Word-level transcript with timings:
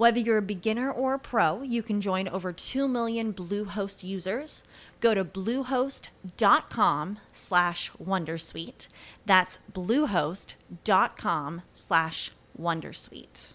Whether 0.00 0.18
you're 0.18 0.38
a 0.38 0.52
beginner 0.56 0.90
or 0.90 1.12
a 1.12 1.18
pro, 1.18 1.60
you 1.60 1.82
can 1.82 2.00
join 2.00 2.26
over 2.26 2.54
2 2.54 2.88
million 2.88 3.34
Bluehost 3.34 4.02
users. 4.02 4.62
Go 4.98 5.12
to 5.12 5.26
bluehost.com 5.26 7.18
slash 7.30 7.90
wondersuite. 8.02 8.88
That's 9.26 9.58
bluehost.com 9.70 11.62
slash 11.74 12.30
wondersuite. 12.58 13.52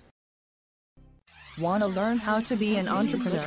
Want 1.57 1.81
to 1.81 1.88
learn 1.88 2.19
how 2.19 2.41
to 2.41 2.55
be 2.55 2.75
an 2.77 2.89
entrepreneur? 2.89 3.41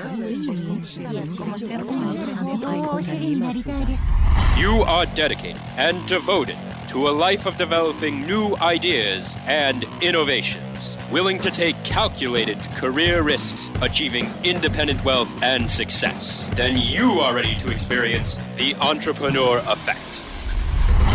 You 4.57 4.83
are 4.83 5.07
dedicated 5.07 5.63
and 5.77 6.05
devoted 6.09 6.59
to 6.89 7.09
a 7.09 7.11
life 7.11 7.45
of 7.45 7.57
developing 7.57 8.27
new 8.27 8.57
ideas 8.57 9.37
and 9.47 9.85
innovations, 10.01 10.97
willing 11.11 11.39
to 11.39 11.51
take 11.51 11.83
calculated 11.85 12.59
career 12.77 13.23
risks, 13.23 13.71
achieving 13.83 14.31
independent 14.43 15.05
wealth 15.05 15.31
and 15.43 15.71
success, 15.71 16.49
then 16.55 16.79
you 16.79 17.21
are 17.21 17.35
ready 17.35 17.55
to 17.57 17.71
experience 17.71 18.39
the 18.57 18.75
entrepreneur 18.77 19.59
effect. 19.67 20.23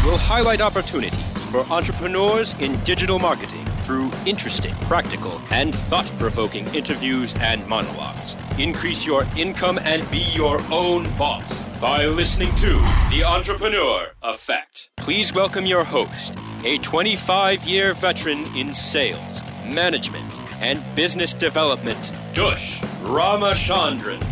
We'll 0.06 0.18
highlight 0.18 0.62
opportunities 0.62 1.44
for 1.50 1.62
entrepreneurs 1.72 2.54
in 2.60 2.80
digital 2.84 3.18
marketing 3.18 3.66
through 3.84 4.12
interesting, 4.26 4.76
practical, 4.82 5.42
and 5.50 5.74
thought 5.74 6.06
provoking 6.20 6.68
interviews 6.76 7.34
and 7.40 7.66
monologues. 7.68 8.36
Increase 8.58 9.06
your 9.06 9.26
income 9.36 9.80
and 9.84 10.10
be 10.12 10.26
your 10.34 10.62
own 10.72 11.04
boss 11.18 11.64
by 11.80 12.06
listening 12.06 12.54
to 12.58 12.74
The 13.10 13.24
Entrepreneur 13.26 14.12
Effect. 14.22 14.93
Please 15.04 15.34
welcome 15.34 15.66
your 15.66 15.84
host, 15.84 16.34
a 16.64 16.78
25 16.78 17.66
year 17.66 17.94
veteran 17.94 18.46
in 18.56 18.74
sales, 18.74 19.42
management, 19.66 20.34
and 20.62 20.82
business 20.96 21.34
development, 21.34 22.14
Dush 22.32 22.80
Ramachandran. 23.02 24.24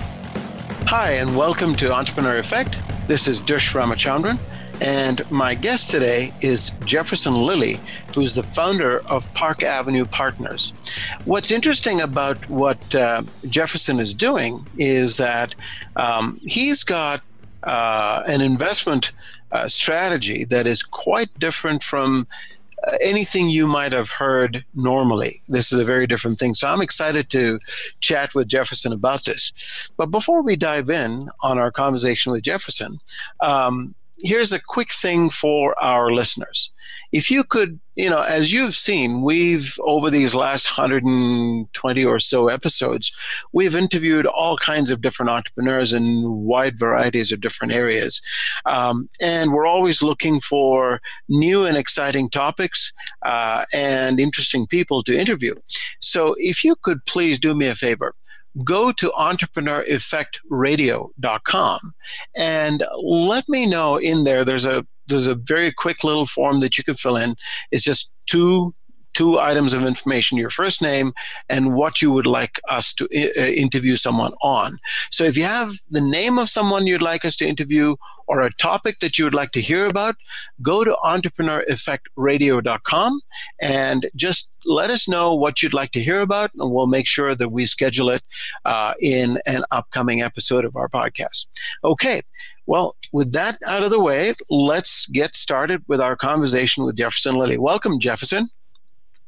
Hi, 0.87 1.11
and 1.11 1.35
welcome 1.35 1.75
to 1.75 1.91
Entrepreneur 1.91 2.37
Effect. 2.37 2.79
This 3.05 3.27
is 3.27 3.41
Dush 3.41 3.73
Ramachandran. 3.73 4.39
And 4.79 5.29
my 5.29 5.55
guest 5.55 5.89
today 5.89 6.31
is 6.39 6.69
Jefferson 6.85 7.35
Lilly, 7.35 7.77
who's 8.15 8.33
the 8.33 8.43
founder 8.43 9.01
of 9.11 9.31
Park 9.33 9.63
Avenue 9.63 10.05
Partners. 10.05 10.71
What's 11.25 11.51
interesting 11.51 11.99
about 11.99 12.49
what 12.49 12.95
uh, 12.95 13.23
Jefferson 13.49 13.99
is 13.99 14.13
doing 14.13 14.65
is 14.77 15.17
that 15.17 15.53
um, 15.97 16.39
he's 16.43 16.85
got 16.85 17.21
uh, 17.63 18.23
an 18.25 18.39
investment 18.39 19.11
uh, 19.51 19.67
strategy 19.67 20.45
that 20.45 20.65
is 20.65 20.83
quite 20.83 21.29
different 21.39 21.83
from 21.83 22.27
uh, 22.87 22.97
anything 23.01 23.49
you 23.49 23.67
might 23.67 23.91
have 23.91 24.09
heard 24.09 24.65
normally. 24.73 25.35
This 25.49 25.71
is 25.71 25.79
a 25.79 25.85
very 25.85 26.07
different 26.07 26.39
thing. 26.39 26.53
So 26.53 26.67
I'm 26.67 26.81
excited 26.81 27.29
to 27.29 27.59
chat 27.99 28.33
with 28.33 28.47
Jefferson 28.47 28.91
about 28.91 29.23
this. 29.25 29.53
But 29.97 30.07
before 30.07 30.41
we 30.41 30.55
dive 30.55 30.89
in 30.89 31.29
on 31.43 31.59
our 31.59 31.71
conversation 31.71 32.31
with 32.31 32.43
Jefferson, 32.43 32.99
um, 33.39 33.93
here's 34.23 34.53
a 34.53 34.59
quick 34.59 34.91
thing 34.91 35.29
for 35.29 35.81
our 35.83 36.11
listeners. 36.11 36.71
If 37.11 37.29
you 37.29 37.43
could, 37.43 37.79
you 37.95 38.09
know, 38.09 38.21
as 38.21 38.51
you've 38.51 38.73
seen, 38.73 39.21
we've 39.21 39.75
over 39.81 40.09
these 40.09 40.33
last 40.33 40.77
120 40.77 42.05
or 42.05 42.19
so 42.19 42.47
episodes, 42.47 43.11
we've 43.51 43.75
interviewed 43.75 44.25
all 44.25 44.57
kinds 44.57 44.91
of 44.91 45.01
different 45.01 45.29
entrepreneurs 45.29 45.91
in 45.91 46.23
wide 46.23 46.79
varieties 46.79 47.31
of 47.31 47.41
different 47.41 47.73
areas. 47.73 48.21
Um, 48.65 49.09
and 49.21 49.51
we're 49.51 49.65
always 49.65 50.01
looking 50.01 50.39
for 50.39 51.01
new 51.27 51.65
and 51.65 51.77
exciting 51.77 52.29
topics 52.29 52.93
uh, 53.23 53.65
and 53.73 54.19
interesting 54.19 54.67
people 54.67 55.03
to 55.03 55.17
interview. 55.17 55.53
So 55.99 56.35
if 56.37 56.63
you 56.63 56.75
could 56.81 57.05
please 57.05 57.39
do 57.39 57.53
me 57.53 57.67
a 57.67 57.75
favor, 57.75 58.15
go 58.63 58.91
to 58.91 59.11
entrepreneureffectradio.com 59.17 61.93
and 62.37 62.83
let 63.03 63.47
me 63.47 63.65
know 63.65 63.95
in 63.97 64.23
there 64.23 64.43
there's 64.43 64.65
a 64.65 64.85
there's 65.11 65.27
a 65.27 65.35
very 65.35 65.71
quick 65.71 66.03
little 66.03 66.25
form 66.25 66.59
that 66.61 66.77
you 66.77 66.83
can 66.83 66.95
fill 66.95 67.17
in. 67.17 67.35
It's 67.71 67.83
just 67.83 68.11
two 68.25 68.73
two 69.13 69.39
items 69.39 69.73
of 69.73 69.83
information 69.85 70.37
your 70.37 70.49
first 70.49 70.81
name 70.81 71.11
and 71.49 71.75
what 71.75 72.01
you 72.01 72.11
would 72.11 72.25
like 72.25 72.59
us 72.69 72.93
to 72.93 73.05
uh, 73.13 73.41
interview 73.47 73.97
someone 73.97 74.31
on. 74.41 74.77
So 75.11 75.23
if 75.25 75.35
you 75.35 75.43
have 75.43 75.73
the 75.89 76.01
name 76.01 76.39
of 76.39 76.49
someone 76.49 76.87
you'd 76.87 77.01
like 77.01 77.25
us 77.25 77.35
to 77.37 77.45
interview 77.45 77.95
or 78.31 78.41
a 78.41 78.51
topic 78.53 78.99
that 78.99 79.19
you 79.19 79.25
would 79.25 79.33
like 79.33 79.51
to 79.51 79.59
hear 79.59 79.87
about, 79.87 80.15
go 80.61 80.85
to 80.85 80.95
entrepreneureffectradio.com 81.03 83.19
and 83.61 84.09
just 84.15 84.49
let 84.65 84.89
us 84.89 85.09
know 85.09 85.35
what 85.35 85.61
you'd 85.61 85.73
like 85.73 85.91
to 85.91 85.99
hear 85.99 86.21
about, 86.21 86.49
and 86.57 86.71
we'll 86.71 86.87
make 86.87 87.07
sure 87.07 87.35
that 87.35 87.49
we 87.49 87.65
schedule 87.65 88.09
it 88.09 88.23
uh, 88.63 88.93
in 89.01 89.37
an 89.45 89.63
upcoming 89.71 90.21
episode 90.21 90.63
of 90.63 90.77
our 90.77 90.87
podcast. 90.87 91.47
Okay. 91.83 92.21
Well, 92.67 92.95
with 93.11 93.33
that 93.33 93.57
out 93.67 93.83
of 93.83 93.89
the 93.89 93.99
way, 93.99 94.33
let's 94.49 95.07
get 95.07 95.35
started 95.35 95.83
with 95.89 95.99
our 95.99 96.15
conversation 96.15 96.85
with 96.85 96.95
Jefferson 96.95 97.35
Lilly. 97.35 97.57
Welcome, 97.57 97.99
Jefferson. 97.99 98.49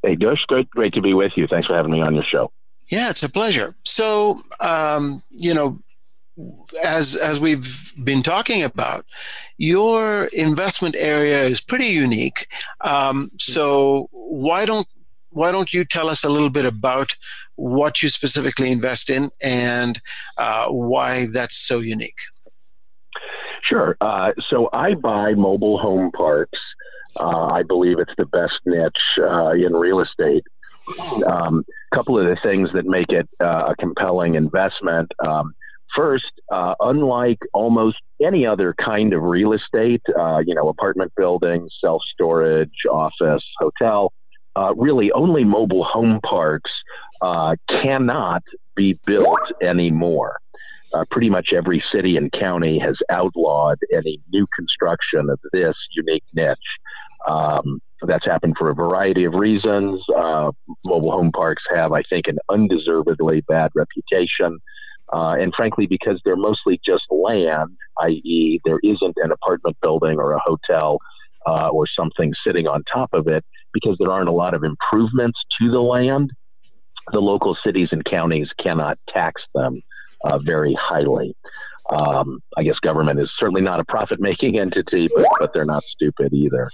Hey, 0.01 0.15
Dush. 0.15 0.45
Great, 0.47 0.69
great 0.69 0.93
to 0.93 1.01
be 1.01 1.13
with 1.13 1.33
you. 1.35 1.45
Thanks 1.47 1.67
for 1.67 1.75
having 1.75 1.91
me 1.91 1.99
on 1.99 2.15
your 2.15 2.23
show. 2.23 2.53
Yeah, 2.87 3.09
it's 3.09 3.23
a 3.23 3.29
pleasure. 3.29 3.75
So, 3.83 4.39
um, 4.61 5.21
you 5.31 5.53
know, 5.53 5.77
as 6.83 7.15
as 7.15 7.39
we've 7.39 7.93
been 8.03 8.23
talking 8.23 8.63
about, 8.63 9.05
your 9.57 10.25
investment 10.33 10.95
area 10.97 11.43
is 11.43 11.61
pretty 11.61 11.87
unique. 11.87 12.47
Um, 12.81 13.29
so 13.37 14.09
why 14.11 14.65
don't 14.65 14.87
why 15.29 15.51
don't 15.51 15.73
you 15.73 15.83
tell 15.83 16.09
us 16.09 16.23
a 16.23 16.29
little 16.29 16.49
bit 16.49 16.65
about 16.65 17.15
what 17.55 18.01
you 18.01 18.09
specifically 18.09 18.71
invest 18.71 19.09
in 19.09 19.29
and 19.41 20.01
uh, 20.37 20.67
why 20.69 21.27
that's 21.31 21.55
so 21.55 21.79
unique? 21.79 22.19
Sure. 23.63 23.95
Uh, 24.01 24.31
so 24.49 24.69
I 24.73 24.93
buy 24.93 25.33
mobile 25.33 25.77
home 25.77 26.11
parks. 26.11 26.59
Uh, 27.19 27.45
I 27.47 27.63
believe 27.63 27.99
it's 27.99 28.13
the 28.17 28.25
best 28.25 28.59
niche 28.65 28.91
uh, 29.19 29.51
in 29.51 29.73
real 29.73 30.01
estate. 30.01 30.43
A 31.21 31.31
um, 31.31 31.63
couple 31.93 32.19
of 32.19 32.25
the 32.25 32.37
things 32.43 32.69
that 32.73 32.85
make 32.85 33.09
it 33.09 33.29
uh, 33.41 33.67
a 33.69 33.75
compelling 33.77 34.35
investment. 34.35 35.11
Um, 35.25 35.53
First, 35.95 36.31
uh, 36.51 36.75
unlike 36.79 37.39
almost 37.53 37.97
any 38.23 38.45
other 38.45 38.73
kind 38.73 39.13
of 39.13 39.21
real 39.21 39.53
estate, 39.53 40.01
uh, 40.17 40.39
you 40.45 40.55
know, 40.55 40.69
apartment 40.69 41.13
buildings, 41.15 41.71
self 41.79 42.01
storage, 42.03 42.85
office, 42.89 43.43
hotel, 43.59 44.11
uh, 44.55 44.73
really 44.75 45.11
only 45.11 45.43
mobile 45.43 45.83
home 45.83 46.19
parks 46.21 46.71
uh, 47.21 47.55
cannot 47.69 48.43
be 48.75 48.97
built 49.05 49.39
anymore. 49.61 50.37
Uh, 50.93 51.03
pretty 51.09 51.29
much 51.29 51.49
every 51.55 51.83
city 51.91 52.17
and 52.17 52.31
county 52.31 52.77
has 52.77 52.95
outlawed 53.09 53.79
any 53.91 54.19
new 54.31 54.45
construction 54.55 55.29
of 55.29 55.39
this 55.51 55.75
unique 55.95 56.23
niche. 56.35 56.57
Um, 57.27 57.79
that's 58.05 58.25
happened 58.25 58.55
for 58.57 58.69
a 58.69 58.75
variety 58.75 59.23
of 59.23 59.33
reasons. 59.33 60.03
Uh, 60.15 60.51
mobile 60.85 61.11
home 61.11 61.31
parks 61.31 61.63
have, 61.73 61.93
I 61.93 62.03
think, 62.03 62.27
an 62.27 62.37
undeservedly 62.49 63.41
bad 63.41 63.71
reputation. 63.75 64.59
Uh, 65.11 65.35
and 65.39 65.53
frankly, 65.55 65.85
because 65.85 66.21
they're 66.23 66.35
mostly 66.35 66.79
just 66.85 67.03
land, 67.09 67.69
i.e., 68.01 68.59
there 68.65 68.79
isn't 68.83 69.15
an 69.17 69.31
apartment 69.31 69.77
building 69.81 70.17
or 70.17 70.31
a 70.31 70.39
hotel 70.45 70.97
uh, 71.45 71.67
or 71.69 71.85
something 71.87 72.33
sitting 72.45 72.67
on 72.67 72.83
top 72.91 73.09
of 73.13 73.27
it, 73.27 73.43
because 73.73 73.97
there 73.97 74.11
aren't 74.11 74.29
a 74.29 74.33
lot 74.33 74.53
of 74.53 74.63
improvements 74.63 75.39
to 75.61 75.69
the 75.69 75.81
land, 75.81 76.31
the 77.11 77.19
local 77.19 77.55
cities 77.65 77.89
and 77.91 78.05
counties 78.05 78.47
cannot 78.61 78.97
tax 79.13 79.41
them 79.53 79.81
uh, 80.23 80.39
very 80.39 80.75
highly. 80.79 81.35
Um, 81.89 82.41
I 82.57 82.63
guess 82.63 82.79
government 82.79 83.19
is 83.19 83.29
certainly 83.37 83.61
not 83.61 83.79
a 83.79 83.83
profit 83.83 84.19
making 84.19 84.57
entity, 84.59 85.09
but, 85.13 85.25
but 85.39 85.53
they're 85.53 85.65
not 85.65 85.83
stupid 85.83 86.33
either. 86.33 86.69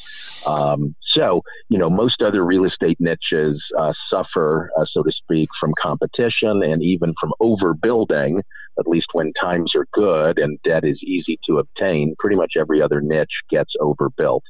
Um, 0.45 0.95
so, 1.13 1.41
you 1.69 1.77
know, 1.77 1.89
most 1.89 2.21
other 2.21 2.43
real 2.43 2.65
estate 2.65 2.97
niches 2.99 3.61
uh, 3.77 3.93
suffer, 4.09 4.69
uh, 4.79 4.85
so 4.91 5.01
to 5.03 5.11
speak, 5.11 5.49
from 5.59 5.73
competition 5.81 6.61
and 6.63 6.83
even 6.83 7.13
from 7.19 7.33
overbuilding, 7.41 8.39
at 8.79 8.87
least 8.87 9.07
when 9.13 9.33
times 9.33 9.73
are 9.75 9.87
good 9.93 10.37
and 10.37 10.59
debt 10.63 10.85
is 10.85 11.01
easy 11.03 11.39
to 11.47 11.57
obtain. 11.57 12.15
Pretty 12.19 12.35
much 12.35 12.53
every 12.57 12.81
other 12.81 13.01
niche 13.01 13.41
gets 13.49 13.73
overbuilt. 13.79 14.43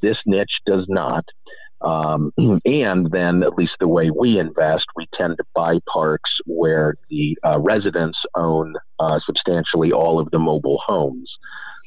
This 0.00 0.18
niche 0.26 0.60
does 0.66 0.84
not. 0.88 1.24
Um, 1.82 2.32
and 2.64 3.10
then, 3.10 3.42
at 3.42 3.54
least 3.54 3.72
the 3.80 3.88
way 3.88 4.10
we 4.10 4.38
invest, 4.38 4.86
we 4.96 5.08
tend 5.14 5.36
to 5.38 5.44
buy 5.54 5.80
parks 5.92 6.30
where 6.46 6.94
the 7.10 7.36
uh, 7.44 7.58
residents 7.58 8.18
own 8.34 8.74
uh, 9.00 9.18
substantially 9.26 9.92
all 9.92 10.20
of 10.20 10.30
the 10.30 10.38
mobile 10.38 10.80
homes. 10.86 11.30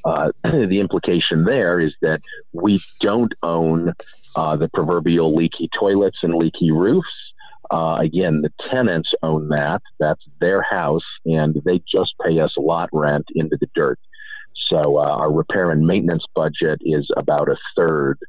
Uh, 0.04 0.32
the 0.44 0.80
implication 0.80 1.46
there 1.46 1.80
is 1.80 1.94
that 2.02 2.22
we 2.52 2.82
don't 3.00 3.34
own 3.42 3.94
uh, 4.36 4.56
the 4.58 4.70
proverbial 4.74 5.34
leaky 5.36 5.70
toilets 5.78 6.18
and 6.24 6.36
leaky 6.36 6.72
roofs. 6.72 7.08
Uh, 7.72 7.98
again, 8.00 8.42
the 8.42 8.52
tenants 8.70 9.12
own 9.24 9.48
that. 9.50 9.82
That's 10.00 10.22
their 10.40 10.62
house, 10.62 11.06
and 11.26 11.60
they 11.66 11.82
just 11.90 12.14
pay 12.24 12.40
us 12.40 12.54
lot 12.58 12.90
rent 12.92 13.26
into 13.34 13.58
the 13.60 13.68
dirt. 13.74 14.00
So 14.70 14.98
uh, 14.98 15.02
our 15.02 15.32
repair 15.32 15.72
and 15.72 15.86
maintenance 15.86 16.26
budget 16.36 16.80
is 16.82 17.10
about 17.16 17.50
a 17.50 17.58
third 17.76 18.20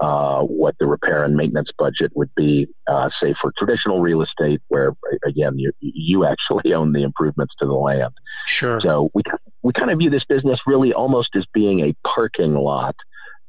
uh, 0.00 0.42
what 0.42 0.74
the 0.78 0.86
repair 0.86 1.24
and 1.24 1.34
maintenance 1.34 1.70
budget 1.78 2.12
would 2.14 2.30
be, 2.36 2.66
uh, 2.86 3.08
say 3.22 3.34
for 3.40 3.52
traditional 3.58 4.00
real 4.00 4.22
estate, 4.22 4.60
where 4.68 4.94
again 5.24 5.58
you 5.58 5.72
you 5.80 6.26
actually 6.26 6.72
own 6.74 6.92
the 6.92 7.02
improvements 7.02 7.54
to 7.58 7.66
the 7.66 7.72
land. 7.72 8.12
Sure. 8.46 8.80
So 8.80 9.10
we 9.14 9.22
we 9.62 9.72
kind 9.72 9.90
of 9.90 9.98
view 9.98 10.10
this 10.10 10.24
business 10.28 10.58
really 10.66 10.92
almost 10.92 11.30
as 11.36 11.44
being 11.52 11.80
a 11.80 11.94
parking 12.06 12.54
lot 12.54 12.96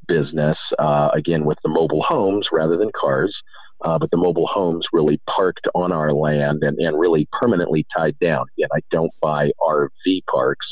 business. 0.07 0.57
Uh, 0.79 1.09
again, 1.13 1.45
with 1.45 1.57
the 1.63 1.69
mobile 1.69 2.03
homes 2.07 2.47
rather 2.51 2.77
than 2.77 2.91
cars. 3.00 3.35
Uh, 3.85 4.00
but 4.00 4.09
the 4.09 4.17
mobile 4.17 4.47
homes 4.47 4.83
really 4.91 5.21
parked 5.29 5.67
on 5.75 5.91
our 5.91 6.11
land 6.11 6.63
and, 6.63 6.79
and 6.79 7.00
really 7.00 7.27
permanently 7.31 7.85
tied 7.95 8.17
down. 8.17 8.47
Again, 8.57 8.69
I 8.73 8.79
don't 8.89 9.11
buy 9.21 9.51
RV 9.61 10.25
parks 10.31 10.65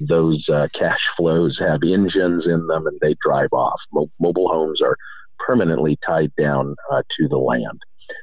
those 0.00 0.44
uh, 0.48 0.68
cash 0.74 1.00
flows 1.16 1.58
have 1.58 1.80
engines 1.82 2.46
in 2.46 2.66
them 2.66 2.86
and 2.86 2.98
they 3.00 3.16
drive 3.24 3.52
off. 3.52 3.80
Mo- 3.92 4.10
mobile 4.20 4.48
homes 4.48 4.80
are 4.80 4.96
permanently 5.38 5.98
tied 6.06 6.32
down 6.36 6.74
uh, 6.92 7.02
to 7.18 7.28
the 7.28 7.38
land. 7.38 7.80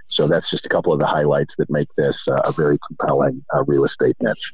So 0.09 0.27
that's 0.27 0.49
just 0.49 0.65
a 0.65 0.69
couple 0.69 0.93
of 0.93 0.99
the 0.99 1.05
highlights 1.05 1.53
that 1.57 1.69
make 1.69 1.87
this 1.97 2.15
uh, 2.27 2.41
a 2.45 2.51
very 2.51 2.77
compelling 2.87 3.43
uh, 3.53 3.63
real 3.65 3.85
estate 3.85 4.15
niche. 4.21 4.53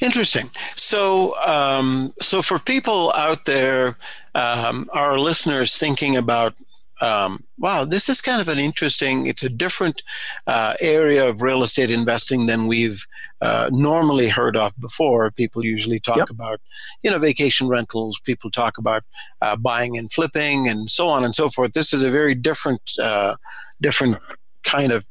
Interesting. 0.00 0.50
So, 0.76 1.34
um, 1.46 2.12
so 2.20 2.42
for 2.42 2.58
people 2.58 3.12
out 3.16 3.44
there, 3.44 3.96
um, 4.34 4.88
our 4.92 5.18
listeners 5.18 5.76
thinking 5.78 6.16
about 6.16 6.54
um, 7.00 7.44
wow, 7.58 7.84
this 7.84 8.08
is 8.08 8.20
kind 8.20 8.40
of 8.40 8.48
an 8.48 8.58
interesting, 8.58 9.26
it's 9.26 9.42
a 9.42 9.48
different 9.48 10.02
uh, 10.46 10.74
area 10.80 11.28
of 11.28 11.42
real 11.42 11.62
estate 11.62 11.90
investing 11.90 12.46
than 12.46 12.66
we've 12.66 13.06
uh, 13.40 13.70
normally 13.72 14.28
heard 14.28 14.56
of 14.56 14.78
before. 14.80 15.30
People 15.30 15.64
usually 15.64 16.00
talk 16.00 16.18
yep. 16.18 16.30
about, 16.30 16.60
you 17.02 17.10
know, 17.10 17.18
vacation 17.18 17.68
rentals, 17.68 18.20
people 18.20 18.50
talk 18.50 18.78
about 18.78 19.02
uh, 19.40 19.56
buying 19.56 19.96
and 19.96 20.12
flipping 20.12 20.68
and 20.68 20.90
so 20.90 21.06
on 21.06 21.24
and 21.24 21.34
so 21.34 21.48
forth. 21.48 21.72
This 21.72 21.92
is 21.92 22.02
a 22.02 22.10
very 22.10 22.34
different, 22.34 22.92
uh, 23.00 23.34
different 23.80 24.18
kind 24.64 24.92
of 24.92 25.06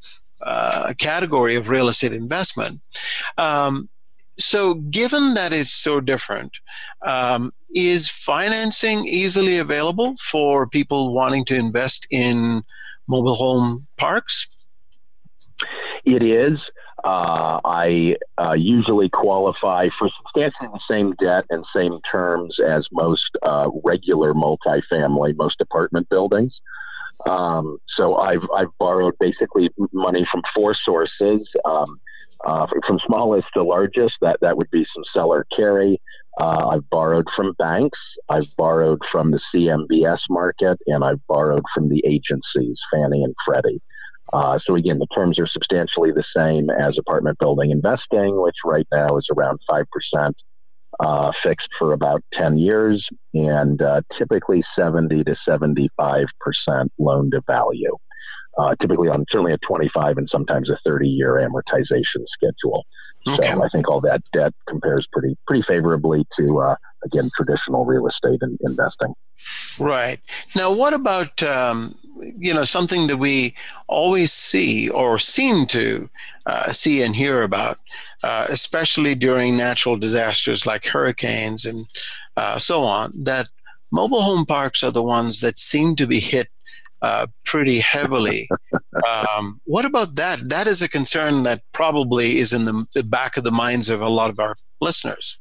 uh, 0.46 0.94
category 0.98 1.56
of 1.56 1.70
real 1.70 1.90
estate 1.90 2.14
investment. 2.14 2.80
Um, 3.38 3.90
so, 4.40 4.76
given 4.76 5.34
that 5.34 5.52
it's 5.52 5.72
so 5.72 6.00
different, 6.00 6.60
um, 7.06 7.52
is 7.76 8.10
financing 8.10 9.06
easily 9.06 9.58
available 9.58 10.16
for 10.18 10.68
people 10.68 11.14
wanting 11.14 11.46
to 11.46 11.56
invest 11.56 12.08
in 12.10 12.64
mobile 13.08 13.36
home 13.36 13.88
parks? 13.98 14.48
It 16.06 16.24
is. 16.24 16.58
Uh, 17.04 17.60
I 17.64 18.16
uh, 18.38 18.54
usually 18.54 19.10
qualify 19.10 19.88
for 19.98 20.10
substantially 20.18 20.70
the 20.74 20.82
same 20.90 21.14
debt 21.20 21.46
and 21.50 21.64
same 21.76 22.00
terms 22.12 22.58
as 22.66 22.88
most 22.92 23.30
uh, 23.44 23.70
regular 23.84 24.34
multifamily, 24.34 25.36
most 25.38 25.62
apartment 25.62 26.10
buildings. 26.10 26.60
Um, 27.28 27.78
so 27.98 28.16
I've 28.16 28.44
I've 28.56 28.78
borrowed 28.80 29.16
basically 29.20 29.70
money 29.94 30.26
from 30.32 30.42
four 30.56 30.76
sources. 30.86 31.48
Um, 31.66 32.00
uh, 32.46 32.68
from 32.88 33.00
smallest 33.06 33.48
to 33.54 33.64
largest, 33.64 34.16
that, 34.22 34.38
that 34.42 34.58
would 34.58 34.72
be 34.72 34.86
some 34.94 35.04
seller 35.14 35.46
carry. 35.56 36.02
Uh, 36.40 36.70
I've 36.70 36.90
borrowed 36.90 37.28
from 37.36 37.54
banks, 37.60 38.00
I've 38.30 38.56
borrowed 38.56 39.02
from 39.12 39.32
the 39.32 39.42
CMBS 39.54 40.20
market, 40.30 40.80
and 40.88 41.04
I've 41.04 41.26
borrowed 41.28 41.64
from 41.74 41.90
the 41.90 42.02
agencies, 42.06 42.78
Fannie 42.92 43.24
and 43.24 43.36
Freddie. 43.46 43.82
Uh, 44.32 44.60
so 44.64 44.76
again, 44.76 45.00
the 45.00 45.08
terms 45.08 45.40
are 45.40 45.48
substantially 45.48 46.12
the 46.12 46.24
same 46.36 46.70
as 46.70 46.98
apartment 46.98 47.40
building 47.40 47.72
investing, 47.72 48.40
which 48.42 48.56
right 48.64 48.88
now 48.94 49.18
is 49.18 49.28
around 49.36 49.60
5% 49.70 50.34
uh, 51.00 51.32
fixed 51.44 51.74
for 51.74 51.94
about 51.94 52.24
10 52.34 52.58
years 52.58 53.06
and 53.34 53.82
uh, 53.82 54.02
typically 54.18 54.64
70 54.78 55.24
to 55.24 55.36
75% 55.48 55.88
loan 57.00 57.32
to 57.32 57.42
value 57.48 57.98
uh, 58.58 58.76
typically 58.82 59.08
on 59.08 59.26
certainly 59.30 59.54
a 59.54 59.58
25 59.68 60.18
and 60.18 60.28
sometimes 60.32 60.70
a 60.70 60.78
30 60.86 61.08
year 61.08 61.36
amortization 61.36 62.26
schedule. 62.28 62.86
Okay. 63.28 63.54
So 63.54 63.64
I 63.64 63.70
think 63.70 63.90
all 63.90 64.02
that 64.02 64.22
debt 64.34 64.54
compares 64.68 65.08
pretty 65.12 65.38
pretty 65.46 65.64
favorably 65.68 66.26
to 66.40 66.60
uh, 66.60 66.76
again 67.04 67.30
traditional 67.36 67.86
real 67.86 68.08
estate 68.08 68.40
and 68.42 68.58
investing. 68.62 69.14
Right 69.80 70.20
now, 70.56 70.74
what 70.74 70.94
about 70.94 71.42
um, 71.44 71.96
you 72.38 72.54
know 72.54 72.64
something 72.64 73.08
that 73.08 73.18
we 73.18 73.56
always 73.88 74.32
see 74.32 74.90
or 74.90 75.20
seem 75.20 75.66
to 75.68 76.10
uh, 76.46 76.72
see 76.72 77.02
and 77.02 77.16
hear 77.16 77.44
about, 77.44 77.78
uh, 78.24 78.48
especially 78.50 79.16
during 79.16 79.56
natural 79.56 79.98
disasters 79.98 80.66
like 80.66 80.86
hurricanes 80.86 81.66
and 81.66 81.86
uh, 82.38 82.58
so 82.58 82.84
on, 82.84 83.12
that 83.16 83.50
mobile 83.92 84.22
home 84.22 84.46
parks 84.46 84.84
are 84.84 84.92
the 84.92 85.04
ones 85.04 85.42
that 85.42 85.58
seem 85.58 85.96
to 85.96 86.08
be 86.08 86.20
hit 86.20 86.48
uh, 87.02 87.28
pretty 87.46 87.80
heavily. 87.80 88.50
Um, 89.08 89.62
what 89.66 89.86
about 89.86 90.16
that? 90.16 90.50
That 90.50 90.68
is 90.68 90.82
a 90.82 90.90
concern 90.90 91.44
that 91.44 91.62
probably 91.72 92.40
is 92.40 92.54
in 92.54 92.66
the, 92.66 92.86
the 92.94 93.04
back 93.04 93.38
of 93.38 93.44
the 93.44 93.52
minds 93.52 93.90
of 93.90 94.02
a 94.02 94.10
lot 94.10 94.30
of 94.30 94.40
our 94.40 94.56
listeners. 94.82 95.38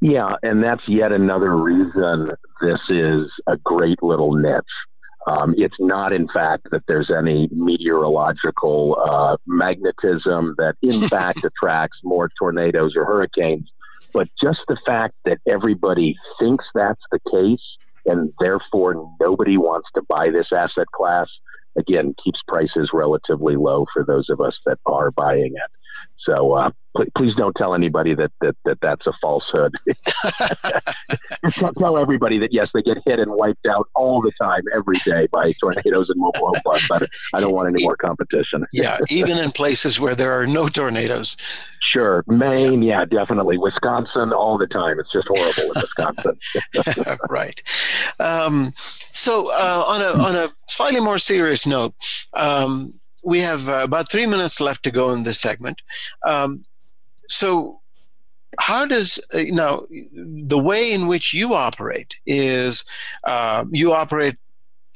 Yeah, 0.00 0.36
and 0.42 0.62
that's 0.62 0.86
yet 0.86 1.12
another 1.12 1.56
reason 1.56 2.30
this 2.60 2.80
is 2.88 3.30
a 3.46 3.56
great 3.58 4.02
little 4.02 4.32
niche. 4.34 4.64
Um, 5.26 5.54
it's 5.58 5.76
not, 5.80 6.12
in 6.12 6.28
fact, 6.28 6.68
that 6.70 6.84
there's 6.86 7.10
any 7.10 7.48
meteorological 7.50 8.96
uh, 9.02 9.36
magnetism 9.46 10.54
that, 10.58 10.76
in 10.82 11.02
fact, 11.08 11.44
attracts 11.44 11.98
more 12.04 12.30
tornadoes 12.38 12.94
or 12.94 13.04
hurricanes, 13.04 13.68
but 14.12 14.28
just 14.40 14.60
the 14.68 14.76
fact 14.86 15.14
that 15.24 15.38
everybody 15.48 16.14
thinks 16.38 16.64
that's 16.74 17.02
the 17.10 17.18
case 17.30 17.60
and 18.06 18.32
therefore 18.40 19.10
nobody 19.20 19.56
wants 19.56 19.88
to 19.94 20.02
buy 20.08 20.30
this 20.30 20.48
asset 20.52 20.86
class. 20.94 21.28
Again, 21.76 22.14
keeps 22.22 22.40
prices 22.48 22.90
relatively 22.92 23.56
low 23.56 23.86
for 23.92 24.04
those 24.04 24.30
of 24.30 24.40
us 24.40 24.56
that 24.64 24.78
are 24.86 25.10
buying 25.10 25.52
it. 25.54 25.70
So 26.18 26.54
uh, 26.54 26.70
please 27.16 27.34
don't 27.36 27.54
tell 27.54 27.74
anybody 27.74 28.14
that, 28.14 28.32
that, 28.40 28.56
that 28.64 28.78
that's 28.80 29.06
a 29.06 29.12
falsehood. 29.20 29.74
tell 31.78 31.96
everybody 31.96 32.38
that 32.38 32.52
yes, 32.52 32.68
they 32.74 32.82
get 32.82 32.98
hit 33.06 33.18
and 33.18 33.30
wiped 33.30 33.66
out 33.66 33.88
all 33.94 34.20
the 34.20 34.32
time, 34.40 34.62
every 34.74 34.96
day 35.04 35.28
by 35.30 35.52
tornadoes 35.60 36.10
and 36.10 36.18
mobile 36.18 36.52
home. 36.64 36.80
But 36.88 37.08
I 37.34 37.40
don't 37.40 37.54
want 37.54 37.68
any 37.68 37.84
more 37.84 37.96
competition. 37.96 38.66
yeah, 38.72 38.98
even 39.08 39.38
in 39.38 39.52
places 39.52 40.00
where 40.00 40.14
there 40.14 40.32
are 40.32 40.46
no 40.46 40.68
tornadoes. 40.68 41.36
Sure. 41.80 42.24
Maine, 42.26 42.82
yeah, 42.82 43.04
definitely. 43.04 43.58
Wisconsin, 43.58 44.32
all 44.32 44.58
the 44.58 44.66
time. 44.66 44.98
It's 44.98 45.12
just 45.12 45.28
horrible 45.28 45.72
in 45.72 45.82
Wisconsin. 45.82 47.20
right. 47.30 47.62
Um, 48.18 48.72
so, 49.10 49.52
uh, 49.52 49.84
on 49.86 50.00
a 50.00 50.22
on 50.22 50.34
a 50.34 50.52
slightly 50.66 51.00
more 51.00 51.18
serious 51.18 51.66
note, 51.66 51.94
um, 52.34 52.98
we 53.26 53.40
have 53.40 53.68
uh, 53.68 53.82
about 53.82 54.10
three 54.10 54.24
minutes 54.24 54.60
left 54.60 54.84
to 54.84 54.90
go 54.90 55.12
in 55.12 55.24
this 55.24 55.40
segment. 55.40 55.82
Um, 56.24 56.64
so, 57.28 57.80
how 58.58 58.86
does 58.86 59.20
uh, 59.34 59.42
now 59.48 59.82
the 60.12 60.58
way 60.58 60.92
in 60.92 61.08
which 61.08 61.34
you 61.34 61.52
operate 61.52 62.14
is 62.24 62.84
uh, 63.24 63.64
you 63.70 63.92
operate 63.92 64.36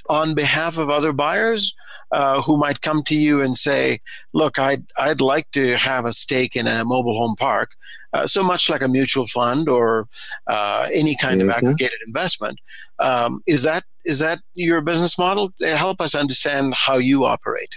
on 0.08 0.34
behalf 0.34 0.78
of 0.78 0.88
other 0.88 1.12
buyers 1.12 1.74
uh, 2.12 2.40
who 2.40 2.56
might 2.56 2.80
come 2.80 3.02
to 3.02 3.16
you 3.16 3.42
and 3.42 3.58
say, 3.58 4.00
"Look, 4.32 4.58
I'd 4.58 4.84
I'd 4.96 5.20
like 5.20 5.50
to 5.52 5.76
have 5.76 6.06
a 6.06 6.12
stake 6.12 6.54
in 6.54 6.68
a 6.68 6.84
mobile 6.84 7.20
home 7.20 7.34
park." 7.36 7.72
Uh, 8.12 8.26
so 8.26 8.42
much 8.42 8.70
like 8.70 8.82
a 8.82 8.88
mutual 8.88 9.26
fund 9.26 9.68
or 9.68 10.08
uh, 10.46 10.86
any 10.94 11.16
kind 11.16 11.40
mm-hmm. 11.40 11.50
of 11.50 11.56
aggregated 11.56 11.98
investment. 12.06 12.60
Um, 13.00 13.42
is 13.46 13.64
that 13.64 13.82
is 14.04 14.20
that 14.20 14.40
your 14.54 14.80
business 14.82 15.18
model? 15.18 15.52
Help 15.60 16.00
us 16.00 16.14
understand 16.14 16.74
how 16.74 16.96
you 16.96 17.24
operate. 17.24 17.74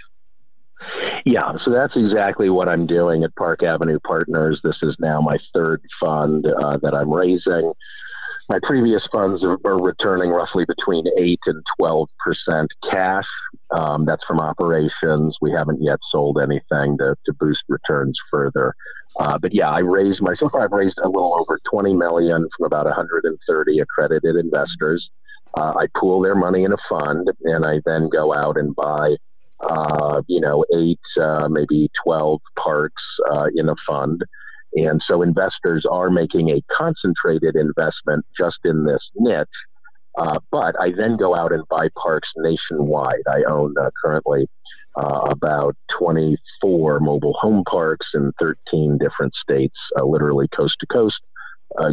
Yeah, 1.24 1.52
so 1.64 1.70
that's 1.70 1.96
exactly 1.96 2.50
what 2.50 2.68
I'm 2.68 2.86
doing 2.86 3.24
at 3.24 3.34
Park 3.34 3.62
Avenue 3.62 3.98
Partners. 4.06 4.60
This 4.62 4.76
is 4.82 4.94
now 4.98 5.22
my 5.22 5.38
third 5.54 5.82
fund 6.04 6.46
uh, 6.46 6.76
that 6.82 6.94
I'm 6.94 7.12
raising. 7.12 7.72
My 8.50 8.58
previous 8.62 9.02
funds 9.10 9.42
are, 9.42 9.56
returning 9.64 10.28
roughly 10.28 10.66
between 10.66 11.06
8 11.16 11.40
and 11.46 11.64
12% 11.80 12.06
cash. 12.90 13.24
Um, 13.70 14.04
that's 14.04 14.22
from 14.28 14.38
operations. 14.38 15.38
We 15.40 15.50
haven't 15.50 15.82
yet 15.82 15.98
sold 16.12 16.38
anything 16.38 16.98
to, 16.98 17.16
to 17.24 17.32
boost 17.32 17.62
returns 17.70 18.18
further. 18.30 18.74
Uh, 19.18 19.38
but 19.38 19.54
yeah, 19.54 19.70
I 19.70 19.78
raised 19.78 20.20
my, 20.20 20.34
so 20.38 20.50
far 20.50 20.64
I've 20.64 20.72
raised 20.72 20.98
a 21.02 21.08
little 21.08 21.38
over 21.40 21.58
20 21.70 21.94
million 21.94 22.46
from 22.54 22.66
about 22.66 22.84
130 22.84 23.80
accredited 23.80 24.36
investors. 24.36 25.08
Uh, 25.54 25.72
I 25.78 25.86
pool 25.96 26.20
their 26.20 26.34
money 26.34 26.64
in 26.64 26.72
a 26.72 26.76
fund 26.86 27.30
and 27.44 27.64
I 27.64 27.80
then 27.86 28.10
go 28.10 28.34
out 28.34 28.58
and 28.58 28.76
buy 28.76 29.16
uh, 29.68 30.22
you 30.26 30.40
know, 30.40 30.64
eight, 30.74 31.00
uh, 31.20 31.48
maybe 31.50 31.90
12 32.04 32.40
parks 32.62 33.02
uh, 33.32 33.46
in 33.54 33.68
a 33.68 33.74
fund. 33.86 34.22
And 34.74 35.00
so 35.06 35.22
investors 35.22 35.86
are 35.90 36.10
making 36.10 36.50
a 36.50 36.62
concentrated 36.76 37.54
investment 37.56 38.26
just 38.36 38.58
in 38.64 38.84
this 38.84 39.02
niche. 39.14 39.48
Uh, 40.16 40.38
but 40.50 40.78
I 40.80 40.92
then 40.96 41.16
go 41.16 41.34
out 41.34 41.52
and 41.52 41.64
buy 41.68 41.88
parks 42.00 42.28
nationwide. 42.36 43.22
I 43.28 43.42
own 43.48 43.74
uh, 43.80 43.90
currently 44.02 44.48
uh, 44.96 45.26
about 45.30 45.76
24 45.98 47.00
mobile 47.00 47.34
home 47.40 47.64
parks 47.68 48.06
in 48.14 48.32
13 48.40 48.98
different 48.98 49.34
states, 49.34 49.76
literally 49.96 50.46
coast 50.56 50.76
to 50.80 50.86
coast 50.86 51.20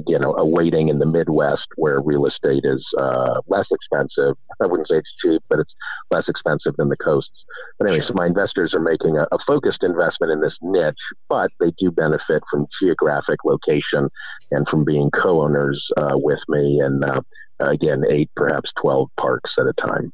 you 0.08 0.20
know, 0.20 0.36
a 0.36 0.46
weighting 0.46 0.90
in 0.90 1.00
the 1.00 1.06
Midwest 1.06 1.68
where 1.76 2.00
real 2.00 2.26
estate 2.26 2.64
is 2.64 2.86
uh, 2.98 3.42
less 3.48 3.66
expensive. 3.72 4.36
I 4.62 4.68
wouldn't 4.68 4.88
say 4.88 4.98
it's 4.98 5.10
cheap, 5.22 5.44
but 5.50 5.60
it's 5.60 5.74
less 6.10 6.28
expensive 6.28 6.76
than 6.78 6.90
the 6.90 6.98
coasts. 6.98 7.46
But 7.80 7.90
anyway, 7.90 8.06
so 8.06 8.14
my 8.14 8.28
investors 8.28 8.74
are 8.74 8.80
making 8.80 9.18
a, 9.18 9.28
a 9.32 9.38
focused 9.48 9.84
investment 9.84 10.32
in 10.32 10.42
this 10.42 10.56
niche, 10.62 10.96
but 11.30 11.52
they 11.60 11.72
do 11.78 11.92
benefit 11.92 12.44
from 12.52 12.68
geographic 12.82 13.44
location 13.44 14.10
and 14.52 14.68
from 14.68 14.84
being 14.84 15.10
co-owners 15.12 15.86
uh, 15.98 16.14
with 16.14 16.40
me, 16.48 16.80
and 16.80 17.04
uh, 17.04 17.22
again, 17.60 18.04
eight, 18.10 18.30
perhaps 18.36 18.70
twelve 18.80 19.10
parks 19.18 19.52
at 19.60 19.66
a 19.66 19.74
time. 19.74 20.12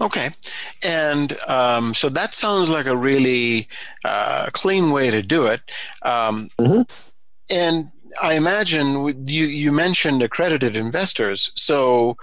Okay. 0.00 0.30
And 0.84 1.38
um, 1.46 1.94
so 1.94 2.08
that 2.08 2.32
sounds 2.32 2.70
like 2.70 2.86
a 2.86 2.96
really 2.96 3.68
uh, 4.04 4.48
clean 4.52 4.90
way 4.92 5.10
to 5.10 5.22
do 5.22 5.46
it. 5.46 5.60
Um, 6.02 6.48
mm-hmm. 6.58 6.82
And 7.50 7.90
I 8.22 8.34
imagine 8.34 9.26
you, 9.28 9.46
you 9.46 9.72
mentioned 9.72 10.22
accredited 10.22 10.76
investors. 10.76 11.52
So 11.54 12.16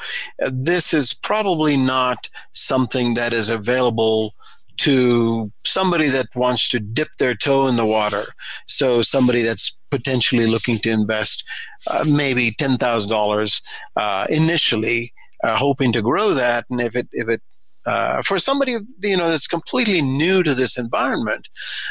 uh, 0.44 0.51
this 0.53 0.94
is 0.94 1.13
probably 1.13 1.77
not 1.77 2.29
something 2.53 3.13
that 3.15 3.34
is 3.34 3.50
available 3.50 4.34
to 4.77 5.51
somebody 5.65 6.08
that 6.08 6.27
wants 6.36 6.70
to 6.70 6.79
dip 6.79 7.10
their 7.17 7.36
toe 7.36 7.67
in 7.67 7.75
the 7.75 7.86
water. 7.86 8.24
So 8.67 9.01
somebody 9.01 9.41
that's 9.41 9.75
potentially 9.89 10.46
looking 10.46 10.77
to 10.79 10.91
invest 10.91 11.44
uh, 11.89 12.06
maybe 12.08 12.51
$10,000 12.51 13.62
uh, 13.96 14.25
initially, 14.29 15.13
uh, 15.44 15.56
hoping 15.58 15.91
to 15.94 16.01
grow 16.01 16.32
that. 16.34 16.65
And 16.70 16.79
if 16.82 16.96
it, 16.96 17.08
if 17.12 17.27
it 17.27 17.41
uh, 17.88 18.22
for 18.22 18.38
somebody 18.38 18.77
you 19.01 19.17
know 19.17 19.29
that's 19.29 19.48
completely 19.48 20.01
new 20.01 20.44
to 20.44 20.53
this 20.53 20.77
environment, 20.77 21.48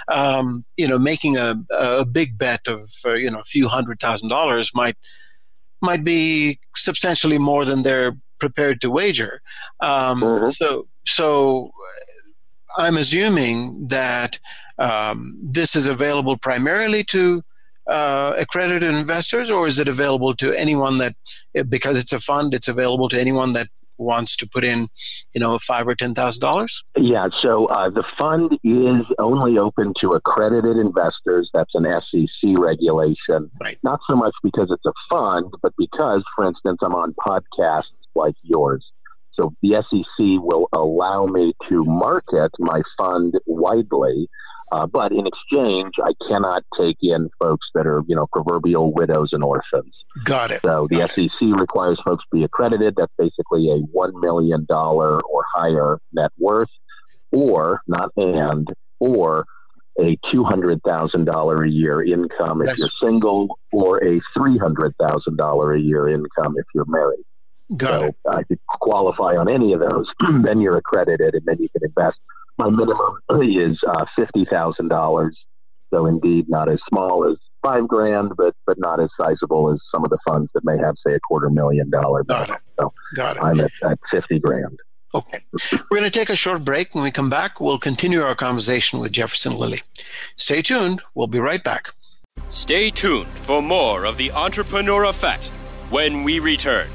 um, 0.08 0.64
you 0.76 0.86
know, 0.86 0.98
making 0.98 1.36
a, 1.36 1.56
a 1.70 2.04
big 2.04 2.38
bet 2.38 2.60
of 2.68 2.90
uh, 3.04 3.14
you 3.14 3.30
know 3.30 3.40
a 3.40 3.44
few 3.44 3.66
hundred 3.66 3.98
thousand 3.98 4.28
dollars 4.28 4.70
might 4.74 4.96
might 5.82 6.04
be 6.04 6.58
substantially 6.74 7.38
more 7.38 7.64
than 7.64 7.82
they're 7.82 8.16
prepared 8.38 8.80
to 8.82 8.90
wager. 8.90 9.40
Um, 9.80 10.20
mm-hmm. 10.20 10.46
So 10.46 10.86
so 11.06 11.70
I'm 12.76 12.96
assuming 12.96 13.88
that 13.88 14.38
um, 14.78 15.38
this 15.42 15.74
is 15.74 15.86
available 15.86 16.36
primarily 16.36 17.04
to 17.04 17.42
uh, 17.86 18.34
accredited 18.36 18.94
investors, 18.94 19.50
or 19.50 19.66
is 19.66 19.78
it 19.78 19.88
available 19.88 20.34
to 20.34 20.52
anyone 20.52 20.98
that, 20.98 21.14
because 21.68 21.96
it's 21.96 22.12
a 22.12 22.18
fund, 22.18 22.52
it's 22.52 22.68
available 22.68 23.08
to 23.08 23.18
anyone 23.18 23.52
that 23.52 23.68
wants 23.98 24.36
to 24.36 24.48
put 24.48 24.64
in, 24.64 24.86
you 25.34 25.40
know, 25.40 25.58
five 25.58 25.86
or 25.86 25.94
ten 25.94 26.14
thousand 26.14 26.40
dollars? 26.40 26.84
Yeah. 26.96 27.28
So 27.42 27.66
uh, 27.66 27.90
the 27.90 28.04
fund 28.18 28.52
is 28.64 29.06
only 29.18 29.58
open 29.58 29.92
to 30.00 30.10
accredited 30.10 30.76
investors. 30.76 31.50
That's 31.52 31.74
an 31.74 31.86
SEC 32.10 32.50
regulation. 32.58 33.50
Right. 33.60 33.78
Not 33.82 34.00
so 34.08 34.16
much 34.16 34.34
because 34.42 34.70
it's 34.70 34.86
a 34.86 34.92
fund, 35.10 35.52
but 35.62 35.72
because, 35.78 36.22
for 36.34 36.46
instance, 36.46 36.78
I'm 36.82 36.94
on 36.94 37.14
podcasts 37.14 37.84
like 38.14 38.34
yours. 38.42 38.84
So 39.34 39.52
the 39.62 39.82
SEC 39.90 40.42
will 40.42 40.68
allow 40.72 41.26
me 41.26 41.52
to 41.68 41.84
market 41.84 42.50
my 42.58 42.80
fund 42.96 43.34
widely 43.46 44.28
uh, 44.73 44.87
but 44.87 45.12
in 45.12 45.26
exchange, 45.26 45.94
I 46.02 46.12
cannot 46.28 46.64
take 46.78 46.96
in 47.00 47.30
folks 47.38 47.66
that 47.75 47.87
are, 47.87 48.02
you 48.08 48.16
know, 48.16 48.26
proverbial 48.32 48.92
widows 48.92 49.30
and 49.32 49.44
orphans. 49.44 50.04
Got 50.25 50.50
it. 50.50 50.62
So 50.62 50.87
the 50.90 50.99
Got 50.99 51.11
SEC 51.11 51.30
it. 51.40 51.56
requires 51.56 52.00
folks 52.04 52.25
to 52.25 52.37
be 52.37 52.44
accredited. 52.44 52.94
That's 52.96 53.12
basically 53.16 53.70
a 53.70 53.78
$1 53.96 54.20
million 54.20 54.66
or 54.70 55.44
higher 55.54 56.00
net 56.12 56.32
worth, 56.38 56.70
or 57.30 57.80
not 57.87 58.11
and, 58.16 58.68
or 58.99 59.46
a 59.99 60.16
$200,000 60.35 61.66
a 61.66 61.70
year 61.70 62.02
income 62.02 62.61
if 62.61 62.66
That's, 62.66 62.78
you're 62.78 62.90
single, 63.00 63.58
or 63.73 63.99
a 64.04 64.20
$300,000 64.37 65.76
a 65.76 65.80
year 65.80 66.08
income 66.08 66.54
if 66.58 66.66
you're 66.75 66.85
married. 66.87 67.25
Got 67.76 67.88
so 67.88 68.04
it. 68.06 68.16
I 68.28 68.42
could 68.44 68.61
qualify 68.68 69.37
on 69.37 69.49
any 69.49 69.73
of 69.73 69.80
those. 69.80 70.06
then 70.42 70.61
you're 70.61 70.76
accredited, 70.76 71.35
and 71.35 71.44
then 71.46 71.56
you 71.58 71.68
can 71.68 71.82
invest 71.85 72.18
my 72.58 72.70
minimum 72.70 73.18
is 73.42 73.78
uh, 73.86 74.04
fifty 74.16 74.46
thousand 74.50 74.88
dollars. 74.88 75.36
So 75.92 76.06
indeed, 76.06 76.46
not 76.48 76.68
as 76.68 76.80
small 76.88 77.30
as 77.30 77.36
five 77.62 77.86
grand, 77.88 78.32
but 78.36 78.54
but 78.66 78.78
not 78.78 79.00
as 79.00 79.08
sizable 79.20 79.72
as 79.72 79.80
some 79.92 80.04
of 80.04 80.10
the 80.10 80.18
funds 80.26 80.50
that 80.54 80.64
may 80.64 80.78
have, 80.78 80.96
say, 81.06 81.14
a 81.14 81.20
quarter 81.20 81.50
million 81.50 81.90
dollar. 81.90 82.25
Got 82.25 82.50
it. 82.50 82.56
So 82.78 82.92
Got 83.14 83.36
it. 83.36 83.42
I'm 83.42 83.60
at, 83.60 83.72
at 83.84 83.98
fifty 84.10 84.38
grand. 84.38 84.78
Okay. 85.14 85.38
We're 85.72 85.98
going 85.98 86.10
to 86.10 86.18
take 86.18 86.30
a 86.30 86.36
short 86.36 86.64
break. 86.64 86.94
When 86.94 87.04
we 87.04 87.10
come 87.10 87.30
back, 87.30 87.60
we'll 87.60 87.78
continue 87.78 88.20
our 88.20 88.34
conversation 88.34 88.98
with 88.98 89.12
Jefferson 89.12 89.56
Lilly. 89.56 89.80
Stay 90.36 90.60
tuned. 90.60 91.00
We'll 91.14 91.28
be 91.28 91.38
right 91.38 91.62
back. 91.62 91.90
Stay 92.50 92.90
tuned 92.90 93.28
for 93.28 93.62
more 93.62 94.04
of 94.04 94.16
the 94.16 94.30
Entrepreneur 94.32 95.04
Effect 95.04 95.46
when 95.90 96.22
we 96.22 96.38
return. 96.38 96.88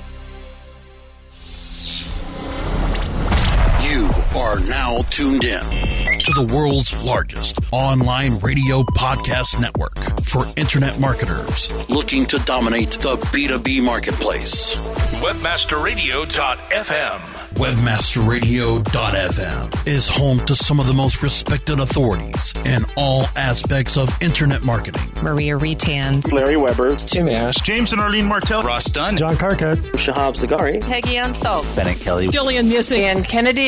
Are 4.35 4.59
now 4.69 4.97
tuned 5.09 5.43
in 5.43 5.59
to 5.61 6.31
the 6.33 6.49
world's 6.55 7.03
largest 7.03 7.59
online 7.73 8.37
radio 8.39 8.81
podcast 8.83 9.59
network 9.59 9.97
for 10.23 10.45
internet 10.55 10.97
marketers 10.99 11.69
looking 11.89 12.25
to 12.27 12.39
dominate 12.39 12.91
the 12.91 13.17
B2B 13.17 13.83
marketplace. 13.83 14.75
Webmasterradio.fm. 15.21 17.19
Webmasterradio.fm 17.55 19.87
is 19.87 20.07
home 20.07 20.39
to 20.45 20.55
some 20.55 20.79
of 20.79 20.87
the 20.87 20.93
most 20.93 21.21
respected 21.21 21.79
authorities 21.79 22.53
in 22.65 22.85
all 22.95 23.25
aspects 23.35 23.97
of 23.97 24.09
internet 24.21 24.63
marketing. 24.63 25.11
Maria 25.21 25.57
Retan, 25.57 26.31
Larry 26.31 26.55
Weber, 26.55 26.95
Tim 26.95 27.27
Ash, 27.27 27.55
James 27.57 27.91
and 27.91 27.99
Arlene 27.99 28.25
Martell, 28.25 28.63
Ross 28.63 28.85
Dunn, 28.85 29.17
John 29.17 29.35
Carcutt, 29.35 29.77
Shahab 29.97 30.35
Zagari, 30.37 30.79
Peggy 30.81 31.17
Unsalt, 31.17 31.65
Bennett 31.75 31.99
Kelly, 31.99 32.29
Jillian 32.29 32.69
Muessig, 32.69 33.03
and 33.03 33.25
Kennedy. 33.25 33.67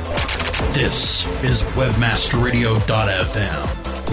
This 0.69 1.25
is 1.43 1.63
WebmasterRadio.fm. 1.73 3.65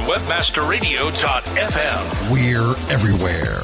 WebmasterRadio.fm. 0.09 2.33
We're 2.33 2.75
everywhere. 2.93 3.61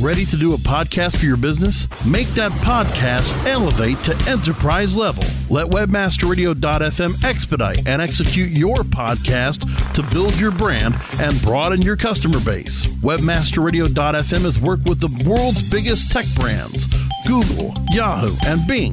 Ready 0.00 0.26
to 0.26 0.36
do 0.36 0.52
a 0.52 0.58
podcast 0.58 1.16
for 1.16 1.24
your 1.24 1.38
business? 1.38 1.88
Make 2.04 2.26
that 2.34 2.52
podcast 2.52 3.32
elevate 3.46 3.98
to 4.00 4.14
enterprise 4.30 4.94
level. 4.96 5.24
Let 5.48 5.68
webmasterradio.fm 5.68 7.24
expedite 7.24 7.88
and 7.88 8.02
execute 8.02 8.50
your 8.50 8.76
podcast 8.76 9.64
to 9.94 10.02
build 10.14 10.38
your 10.38 10.50
brand 10.52 10.94
and 11.18 11.40
broaden 11.42 11.80
your 11.80 11.96
customer 11.96 12.38
base. 12.40 12.84
Webmasterradio.fm 12.86 14.42
has 14.42 14.60
worked 14.60 14.84
with 14.86 15.00
the 15.00 15.08
world's 15.28 15.70
biggest 15.70 16.12
tech 16.12 16.26
brands, 16.34 16.86
Google, 17.26 17.74
Yahoo, 17.90 18.36
and 18.46 18.66
Bing, 18.68 18.92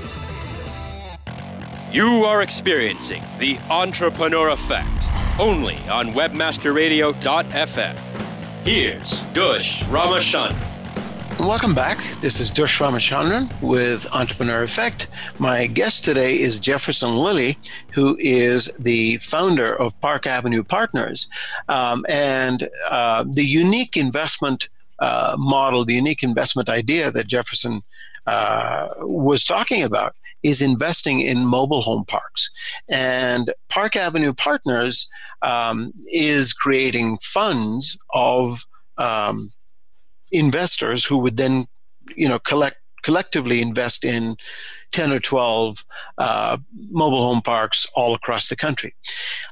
You 1.93 2.23
are 2.23 2.41
experiencing 2.41 3.21
the 3.37 3.57
entrepreneur 3.69 4.47
effect 4.47 5.09
only 5.37 5.75
on 5.89 6.13
webmasterradio.fm. 6.13 7.95
Here's 8.65 9.19
Dush 9.33 9.83
Ramachandran. 9.83 10.55
Welcome 11.37 11.75
back. 11.75 11.97
This 12.21 12.39
is 12.39 12.49
Dush 12.49 12.79
Ramachandran 12.79 13.51
with 13.61 14.07
Entrepreneur 14.13 14.63
Effect. 14.63 15.09
My 15.37 15.67
guest 15.67 16.05
today 16.05 16.39
is 16.39 16.59
Jefferson 16.59 17.17
Lilly, 17.17 17.57
who 17.91 18.15
is 18.21 18.67
the 18.79 19.17
founder 19.17 19.75
of 19.75 19.99
Park 19.99 20.25
Avenue 20.25 20.63
Partners. 20.63 21.27
Um, 21.67 22.05
and 22.07 22.69
uh, 22.89 23.25
the 23.29 23.43
unique 23.43 23.97
investment 23.97 24.69
uh, 24.99 25.35
model, 25.37 25.83
the 25.83 25.95
unique 25.95 26.23
investment 26.23 26.69
idea 26.69 27.11
that 27.11 27.27
Jefferson 27.27 27.81
uh, 28.27 28.87
was 28.99 29.43
talking 29.43 29.83
about 29.83 30.15
is 30.43 30.61
investing 30.61 31.21
in 31.21 31.45
mobile 31.45 31.81
home 31.81 32.05
parks. 32.05 32.49
And 32.89 33.53
Park 33.69 33.95
Avenue 33.95 34.33
Partners 34.33 35.07
um, 35.41 35.91
is 36.11 36.53
creating 36.53 37.19
funds 37.21 37.97
of 38.13 38.65
um, 38.97 39.51
investors 40.31 41.05
who 41.05 41.17
would 41.19 41.37
then, 41.37 41.65
you 42.15 42.27
know, 42.27 42.39
collect 42.39 42.77
collectively 43.03 43.61
invest 43.61 44.05
in 44.05 44.35
10 44.91 45.11
or 45.11 45.19
12 45.19 45.83
uh, 46.19 46.57
mobile 46.91 47.23
home 47.23 47.41
parks 47.41 47.87
all 47.95 48.13
across 48.13 48.47
the 48.49 48.55
country. 48.55 48.93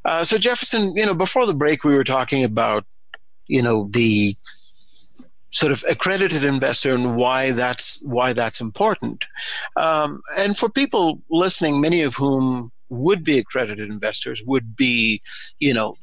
Uh, 0.06 0.24
so 0.24 0.38
Jefferson, 0.38 0.94
you 0.96 1.06
know, 1.06 1.16
before 1.16 1.46
the 1.46 1.56
break, 1.56 1.84
we 1.84 1.96
were 1.96 2.04
talking 2.04 2.44
about, 2.44 2.86
you 3.48 3.62
know, 3.62 3.90
the 3.92 4.36
sort 5.60 5.74
of 5.74 5.84
accredited 5.90 6.44
investor 6.46 6.94
and 6.96 7.18
why 7.18 7.52
that's 7.52 8.02
why 8.06 8.32
that's 8.32 8.62
important. 8.62 9.26
Um, 9.76 10.22
and 10.38 10.56
for 10.56 10.70
people 10.70 11.22
listening, 11.30 11.82
many 11.82 12.02
of 12.02 12.16
whom 12.16 12.72
would 12.88 13.26
be 13.26 13.38
accredited 13.38 13.90
investors 13.90 14.42
would 14.46 14.76
be, 14.76 15.22
you 15.60 15.74
know, 15.74 15.96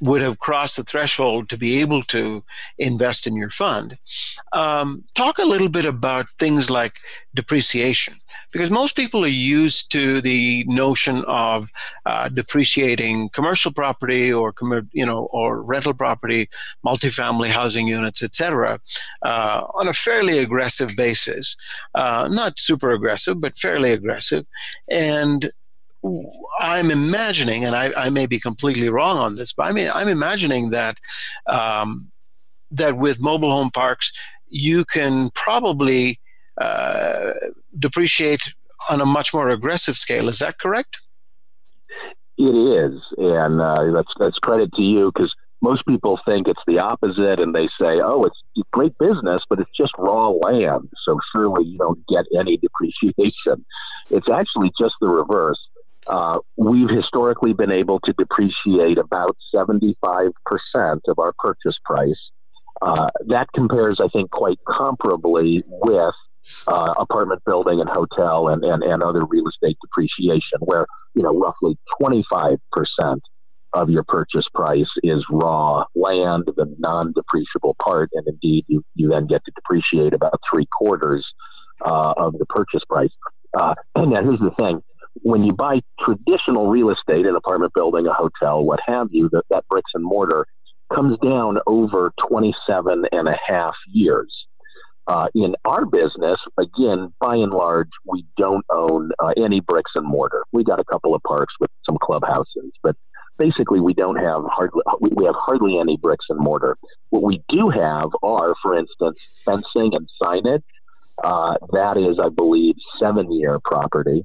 would 0.00 0.22
have 0.22 0.38
crossed 0.38 0.76
the 0.76 0.84
threshold 0.84 1.48
to 1.48 1.58
be 1.58 1.80
able 1.80 2.02
to 2.02 2.44
invest 2.78 3.26
in 3.26 3.34
your 3.34 3.50
fund. 3.50 3.98
Um, 4.52 5.04
talk 5.14 5.38
a 5.38 5.44
little 5.44 5.68
bit 5.68 5.84
about 5.84 6.26
things 6.38 6.70
like 6.70 7.00
depreciation, 7.34 8.14
because 8.54 8.70
most 8.70 8.94
people 8.94 9.24
are 9.24 9.26
used 9.26 9.90
to 9.90 10.20
the 10.20 10.64
notion 10.68 11.24
of 11.26 11.72
uh, 12.06 12.28
depreciating 12.28 13.28
commercial 13.30 13.72
property 13.72 14.32
or 14.32 14.54
you 14.92 15.04
know 15.04 15.24
or 15.32 15.60
rental 15.60 15.92
property, 15.92 16.48
multifamily 16.86 17.48
housing 17.48 17.88
units, 17.88 18.22
etc., 18.22 18.78
uh, 19.22 19.66
on 19.74 19.88
a 19.88 19.92
fairly 19.92 20.38
aggressive 20.38 20.94
basis, 20.96 21.56
uh, 21.96 22.28
not 22.30 22.60
super 22.60 22.92
aggressive, 22.92 23.40
but 23.40 23.58
fairly 23.58 23.90
aggressive, 23.90 24.46
and 24.88 25.50
I'm 26.60 26.92
imagining, 26.92 27.64
and 27.64 27.74
I, 27.74 27.90
I, 27.96 28.10
may 28.10 28.26
be 28.26 28.38
completely 28.38 28.90
wrong 28.90 29.16
on 29.16 29.36
this, 29.36 29.52
but 29.52 29.64
I 29.64 29.72
mean, 29.72 29.90
I'm 29.92 30.08
imagining 30.08 30.70
that 30.70 30.98
um, 31.46 32.12
that 32.70 32.98
with 32.98 33.20
mobile 33.20 33.50
home 33.50 33.70
parks, 33.70 34.12
you 34.48 34.84
can 34.84 35.30
probably 35.30 36.20
uh, 36.58 37.30
depreciate 37.78 38.54
on 38.90 39.00
a 39.00 39.06
much 39.06 39.32
more 39.32 39.48
aggressive 39.48 39.96
scale. 39.96 40.28
Is 40.28 40.38
that 40.38 40.58
correct? 40.58 41.00
It 42.36 42.42
is, 42.44 43.00
and 43.16 43.60
uh, 43.60 43.92
that's 43.92 44.12
that's 44.18 44.38
credit 44.38 44.72
to 44.74 44.82
you 44.82 45.12
because 45.14 45.32
most 45.62 45.86
people 45.86 46.18
think 46.26 46.48
it's 46.48 46.60
the 46.66 46.78
opposite, 46.78 47.38
and 47.38 47.54
they 47.54 47.68
say, 47.80 48.00
"Oh, 48.02 48.24
it's 48.24 48.40
great 48.72 48.98
business, 48.98 49.42
but 49.48 49.60
it's 49.60 49.70
just 49.76 49.92
raw 49.98 50.30
land, 50.30 50.90
so 51.04 51.18
surely 51.32 51.64
you 51.64 51.78
don't 51.78 52.04
get 52.08 52.24
any 52.38 52.56
depreciation." 52.56 53.64
It's 54.10 54.28
actually 54.28 54.72
just 54.78 54.94
the 55.00 55.08
reverse 55.08 55.58
uh, 56.06 56.38
we've 56.56 56.90
historically 56.90 57.52
been 57.52 57.70
able 57.70 58.00
to 58.00 58.12
depreciate 58.12 58.98
about 58.98 59.36
75% 59.54 60.32
of 61.08 61.18
our 61.18 61.32
purchase 61.38 61.78
price. 61.84 62.30
Uh, 62.82 63.08
that 63.28 63.46
compares, 63.54 64.00
I 64.02 64.08
think, 64.08 64.30
quite 64.30 64.58
comparably 64.66 65.62
with 65.66 66.14
uh, 66.66 66.94
apartment 66.98 67.42
building 67.44 67.80
and 67.80 67.88
hotel 67.88 68.48
and, 68.48 68.64
and, 68.64 68.82
and 68.82 69.02
other 69.02 69.24
real 69.24 69.48
estate 69.48 69.76
depreciation, 69.82 70.58
where 70.60 70.86
you 71.14 71.22
know 71.22 71.38
roughly 71.38 71.78
25% 72.00 72.58
of 73.72 73.90
your 73.90 74.04
purchase 74.04 74.46
price 74.54 74.90
is 75.02 75.24
raw 75.30 75.84
land, 75.96 76.44
the 76.56 76.72
non-depreciable 76.78 77.74
part, 77.82 78.08
and 78.12 78.26
indeed 78.28 78.64
you, 78.68 78.84
you 78.94 79.08
then 79.08 79.26
get 79.26 79.44
to 79.44 79.52
depreciate 79.54 80.14
about 80.14 80.40
three 80.48 80.66
quarters 80.78 81.26
uh, 81.84 82.14
of 82.16 82.38
the 82.38 82.46
purchase 82.46 82.84
price. 82.88 83.10
Uh, 83.52 83.74
and 83.96 84.10
now 84.10 84.22
here's 84.22 84.38
the 84.38 84.54
thing 84.58 84.80
when 85.22 85.44
you 85.44 85.52
buy 85.52 85.80
traditional 86.00 86.68
real 86.68 86.90
estate, 86.90 87.26
an 87.26 87.36
apartment 87.36 87.72
building, 87.74 88.06
a 88.06 88.12
hotel, 88.12 88.64
what 88.64 88.80
have 88.86 89.08
you, 89.10 89.28
that, 89.32 89.44
that 89.50 89.64
bricks 89.70 89.90
and 89.94 90.04
mortar 90.04 90.46
comes 90.92 91.18
down 91.18 91.58
over 91.66 92.12
27 92.28 93.04
and 93.12 93.28
a 93.28 93.38
half 93.46 93.74
years. 93.86 94.43
Uh, 95.06 95.26
in 95.34 95.54
our 95.66 95.84
business, 95.84 96.38
again, 96.58 97.12
by 97.20 97.36
and 97.36 97.52
large, 97.52 97.90
we 98.06 98.24
don't 98.38 98.64
own 98.70 99.10
uh, 99.22 99.32
any 99.36 99.60
bricks 99.60 99.92
and 99.94 100.06
mortar. 100.06 100.44
We 100.52 100.64
got 100.64 100.80
a 100.80 100.84
couple 100.84 101.14
of 101.14 101.22
parks 101.22 101.54
with 101.60 101.70
some 101.84 101.98
clubhouses, 102.00 102.72
but 102.82 102.96
basically 103.38 103.80
we 103.80 103.92
don't 103.92 104.16
have 104.16 104.42
hardly 104.46 104.82
we 105.00 105.24
have 105.26 105.34
hardly 105.36 105.78
any 105.78 105.96
bricks 105.96 106.26
and 106.30 106.38
mortar. 106.38 106.78
What 107.10 107.22
we 107.22 107.42
do 107.48 107.68
have 107.68 108.10
are, 108.22 108.54
for 108.62 108.78
instance, 108.78 109.20
fencing 109.44 109.92
and 109.94 110.08
signage. 110.22 110.62
Uh, 111.22 111.54
that 111.72 111.96
is, 111.96 112.18
I 112.22 112.28
believe, 112.28 112.74
seven 112.98 113.30
year 113.32 113.58
property. 113.64 114.24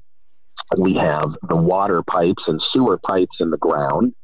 We 0.78 0.94
have 0.94 1.34
the 1.48 1.56
water 1.56 2.02
pipes 2.02 2.44
and 2.46 2.60
sewer 2.72 2.98
pipes 2.98 3.36
in 3.40 3.50
the 3.50 3.58
ground, 3.58 4.14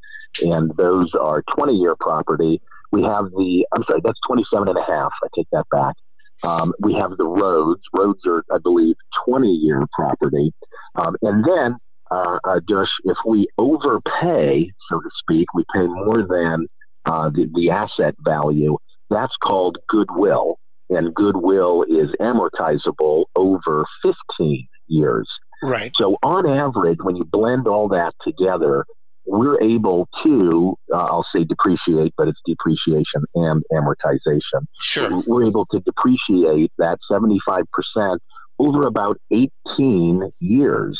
and 0.43 0.71
those 0.77 1.13
are 1.21 1.43
20 1.57 1.75
year 1.75 1.97
property. 1.99 2.61
We 2.93 3.03
have 3.03 3.31
the, 3.31 3.67
I'm 3.75 3.83
sorry, 3.85 4.01
that's 4.03 4.19
27 4.29 4.69
and 4.69 4.79
a 4.79 4.83
half. 4.83 5.11
I 5.23 5.29
take 5.35 5.49
that 5.53 5.65
back. 5.71 5.97
Um, 6.43 6.73
we 6.81 6.95
have 6.95 7.17
the 7.17 7.27
roads. 7.27 7.83
Roads 7.95 8.21
are, 8.27 8.45
I 8.53 8.59
believe, 8.59 8.97
20 9.29 9.49
year 9.49 9.85
property. 9.95 10.53
Um, 10.95 11.17
and 11.23 11.45
then, 11.45 11.77
uh, 12.11 12.39
uh, 12.45 12.61
if 13.05 13.17
we 13.27 13.49
overpay, 13.59 14.71
so 14.91 15.01
to 15.01 15.11
speak, 15.21 15.47
we 15.55 15.65
pay 15.75 15.87
more 15.87 16.27
than 16.27 16.67
uh, 17.05 17.31
the, 17.31 17.51
the 17.55 17.71
asset 17.71 18.15
value, 18.21 18.77
that's 19.11 19.35
called 19.43 19.79
goodwill. 19.89 20.59
And 20.89 21.15
goodwill 21.15 21.83
is 21.83 22.11
amortizable 22.21 23.25
over 23.35 23.85
15 24.03 24.69
years. 24.87 25.29
Right. 25.63 25.91
So, 25.99 26.17
on 26.23 26.47
average, 26.47 26.99
when 27.03 27.17
you 27.17 27.25
blend 27.25 27.67
all 27.67 27.89
that 27.89 28.13
together, 28.23 28.85
we're 29.27 29.61
able 29.61 30.09
to, 30.25 30.79
uh, 30.93 31.05
I'll 31.05 31.27
say 31.35 31.45
depreciate, 31.45 32.15
but 32.17 32.29
it's 32.29 32.41
depreciation 32.47 33.25
and 33.35 33.63
amortization. 33.73 34.67
Sure. 34.81 35.23
We're 35.27 35.47
able 35.47 35.67
to 35.67 35.81
depreciate 35.81 36.73
that 36.79 36.99
75% 37.11 38.19
over 38.59 38.87
about 38.87 39.21
18 39.31 40.33
years. 40.41 40.99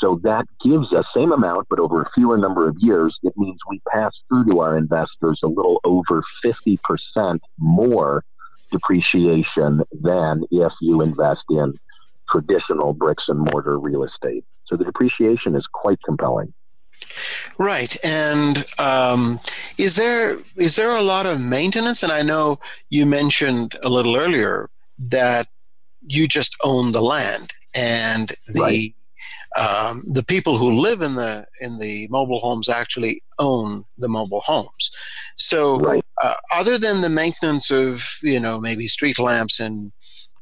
So 0.00 0.20
that 0.22 0.44
gives 0.62 0.92
us 0.92 1.04
same 1.14 1.32
amount, 1.32 1.68
but 1.68 1.78
over 1.78 2.02
a 2.02 2.10
fewer 2.14 2.36
number 2.36 2.68
of 2.68 2.76
years. 2.78 3.16
It 3.22 3.32
means 3.36 3.58
we 3.68 3.80
pass 3.92 4.12
through 4.28 4.46
to 4.46 4.60
our 4.60 4.76
investors 4.76 5.40
a 5.42 5.48
little 5.48 5.80
over 5.84 6.22
50% 6.44 7.38
more 7.58 8.24
depreciation 8.70 9.82
than 9.92 10.44
if 10.50 10.72
you 10.80 11.00
invest 11.00 11.44
in 11.50 11.74
traditional 12.28 12.92
bricks 12.92 13.24
and 13.28 13.38
mortar 13.52 13.78
real 13.78 14.04
estate. 14.04 14.44
So 14.66 14.76
the 14.76 14.84
depreciation 14.84 15.54
is 15.54 15.66
quite 15.72 16.00
compelling. 16.02 16.52
Right, 17.58 17.96
and 18.04 18.64
um, 18.78 19.40
is 19.78 19.96
there 19.96 20.38
is 20.56 20.76
there 20.76 20.96
a 20.96 21.02
lot 21.02 21.26
of 21.26 21.40
maintenance? 21.40 22.02
And 22.02 22.12
I 22.12 22.22
know 22.22 22.58
you 22.90 23.06
mentioned 23.06 23.76
a 23.84 23.88
little 23.88 24.16
earlier 24.16 24.70
that 24.98 25.48
you 26.06 26.28
just 26.28 26.56
own 26.62 26.92
the 26.92 27.02
land, 27.02 27.52
and 27.74 28.32
the 28.46 28.94
right. 29.56 29.68
um, 29.68 30.02
the 30.06 30.24
people 30.24 30.58
who 30.58 30.70
live 30.70 31.02
in 31.02 31.14
the 31.14 31.46
in 31.60 31.78
the 31.78 32.08
mobile 32.08 32.40
homes 32.40 32.68
actually 32.68 33.22
own 33.38 33.84
the 33.98 34.08
mobile 34.08 34.42
homes. 34.42 34.90
So, 35.36 35.78
right. 35.78 36.04
uh, 36.22 36.34
other 36.52 36.78
than 36.78 37.00
the 37.00 37.08
maintenance 37.08 37.70
of 37.70 38.18
you 38.22 38.40
know 38.40 38.60
maybe 38.60 38.86
street 38.86 39.18
lamps 39.18 39.60
and 39.60 39.92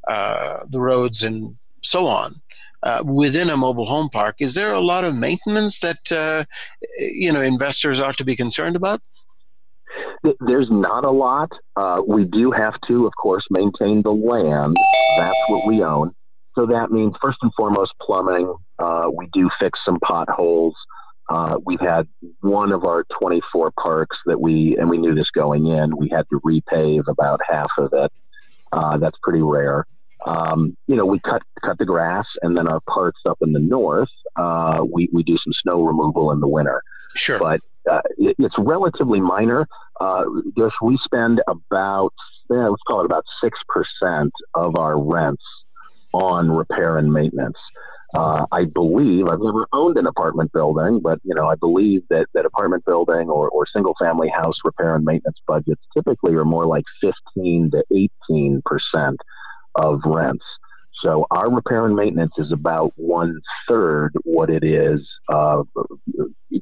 uh, 0.07 0.59
the 0.67 0.81
roads 0.81 1.23
and 1.23 1.57
so 1.81 2.07
on, 2.07 2.41
uh, 2.83 3.03
within 3.05 3.49
a 3.49 3.57
mobile 3.57 3.85
home 3.85 4.09
park. 4.09 4.35
Is 4.39 4.53
there 4.53 4.73
a 4.73 4.81
lot 4.81 5.03
of 5.03 5.17
maintenance 5.17 5.79
that 5.79 6.11
uh, 6.11 6.45
you 6.99 7.31
know 7.31 7.41
investors 7.41 7.99
ought 7.99 8.17
to 8.17 8.25
be 8.25 8.35
concerned 8.35 8.75
about? 8.75 9.01
There's 10.39 10.69
not 10.71 11.03
a 11.03 11.11
lot. 11.11 11.51
Uh, 11.75 12.01
we 12.05 12.23
do 12.23 12.51
have 12.51 12.75
to, 12.87 13.05
of 13.05 13.13
course, 13.21 13.43
maintain 13.49 14.01
the 14.01 14.13
land. 14.13 14.77
That's 15.17 15.37
what 15.49 15.67
we 15.67 15.83
own. 15.83 16.15
So 16.55 16.65
that 16.67 16.91
means 16.91 17.13
first 17.21 17.39
and 17.41 17.51
foremost 17.57 17.91
plumbing. 18.01 18.53
Uh, 18.79 19.09
we 19.13 19.27
do 19.33 19.49
fix 19.59 19.79
some 19.85 19.99
potholes. 19.99 20.75
Uh, 21.29 21.57
we've 21.65 21.79
had 21.79 22.07
one 22.41 22.71
of 22.71 22.85
our 22.85 23.05
24 23.19 23.71
parks 23.71 24.17
that 24.25 24.39
we, 24.39 24.77
and 24.77 24.89
we 24.89 24.97
knew 24.97 25.15
this 25.15 25.29
going 25.33 25.67
in, 25.67 25.95
we 25.97 26.09
had 26.09 26.25
to 26.29 26.39
repave 26.41 27.07
about 27.07 27.39
half 27.47 27.69
of 27.77 27.91
it. 27.93 28.11
Uh, 28.71 28.97
that's 28.97 29.17
pretty 29.23 29.41
rare. 29.41 29.85
Um, 30.25 30.77
you 30.87 30.95
know, 30.95 31.05
we 31.05 31.19
cut 31.19 31.41
cut 31.63 31.77
the 31.77 31.85
grass, 31.85 32.25
and 32.41 32.55
then 32.55 32.67
our 32.67 32.79
parts 32.81 33.19
up 33.27 33.37
in 33.41 33.53
the 33.53 33.59
north, 33.59 34.09
uh, 34.35 34.83
we 34.89 35.09
we 35.11 35.23
do 35.23 35.37
some 35.43 35.53
snow 35.63 35.83
removal 35.83 36.31
in 36.31 36.39
the 36.39 36.47
winter. 36.47 36.81
Sure, 37.15 37.39
but 37.39 37.61
uh, 37.89 38.01
it, 38.17 38.35
it's 38.39 38.55
relatively 38.57 39.19
minor. 39.19 39.67
Uh, 39.99 40.23
just 40.57 40.75
we 40.81 40.97
spend 41.03 41.41
about 41.47 42.13
yeah, 42.49 42.67
let's 42.67 42.81
call 42.87 43.01
it 43.01 43.05
about 43.05 43.25
six 43.41 43.57
percent 43.67 44.31
of 44.53 44.75
our 44.77 45.01
rents 45.01 45.43
on 46.13 46.51
repair 46.51 46.97
and 46.97 47.11
maintenance. 47.11 47.57
Uh, 48.13 48.45
I 48.51 48.65
believe 48.65 49.27
I've 49.27 49.41
never 49.41 49.67
owned 49.73 49.97
an 49.97 50.05
apartment 50.05 50.51
building, 50.53 50.99
but 51.01 51.19
you 51.23 51.33
know 51.33 51.47
I 51.47 51.55
believe 51.55 52.03
that 52.09 52.27
that 52.33 52.45
apartment 52.45 52.85
building 52.85 53.29
or, 53.29 53.49
or 53.49 53.65
single 53.73 53.95
family 53.99 54.29
house 54.29 54.55
repair 54.63 54.95
and 54.95 55.03
maintenance 55.03 55.39
budgets 55.47 55.81
typically 55.95 56.35
are 56.35 56.45
more 56.45 56.65
like 56.65 56.85
fifteen 57.01 57.71
to 57.71 57.83
eighteen 57.91 58.61
percent 58.65 59.19
of 59.75 60.01
rents. 60.05 60.43
So 61.03 61.27
our 61.31 61.51
repair 61.51 61.85
and 61.85 61.95
maintenance 61.95 62.39
is 62.39 62.51
about 62.53 62.93
one 62.95 63.41
third 63.67 64.13
what 64.23 64.49
it 64.49 64.63
is 64.63 65.13
uh, 65.27 65.63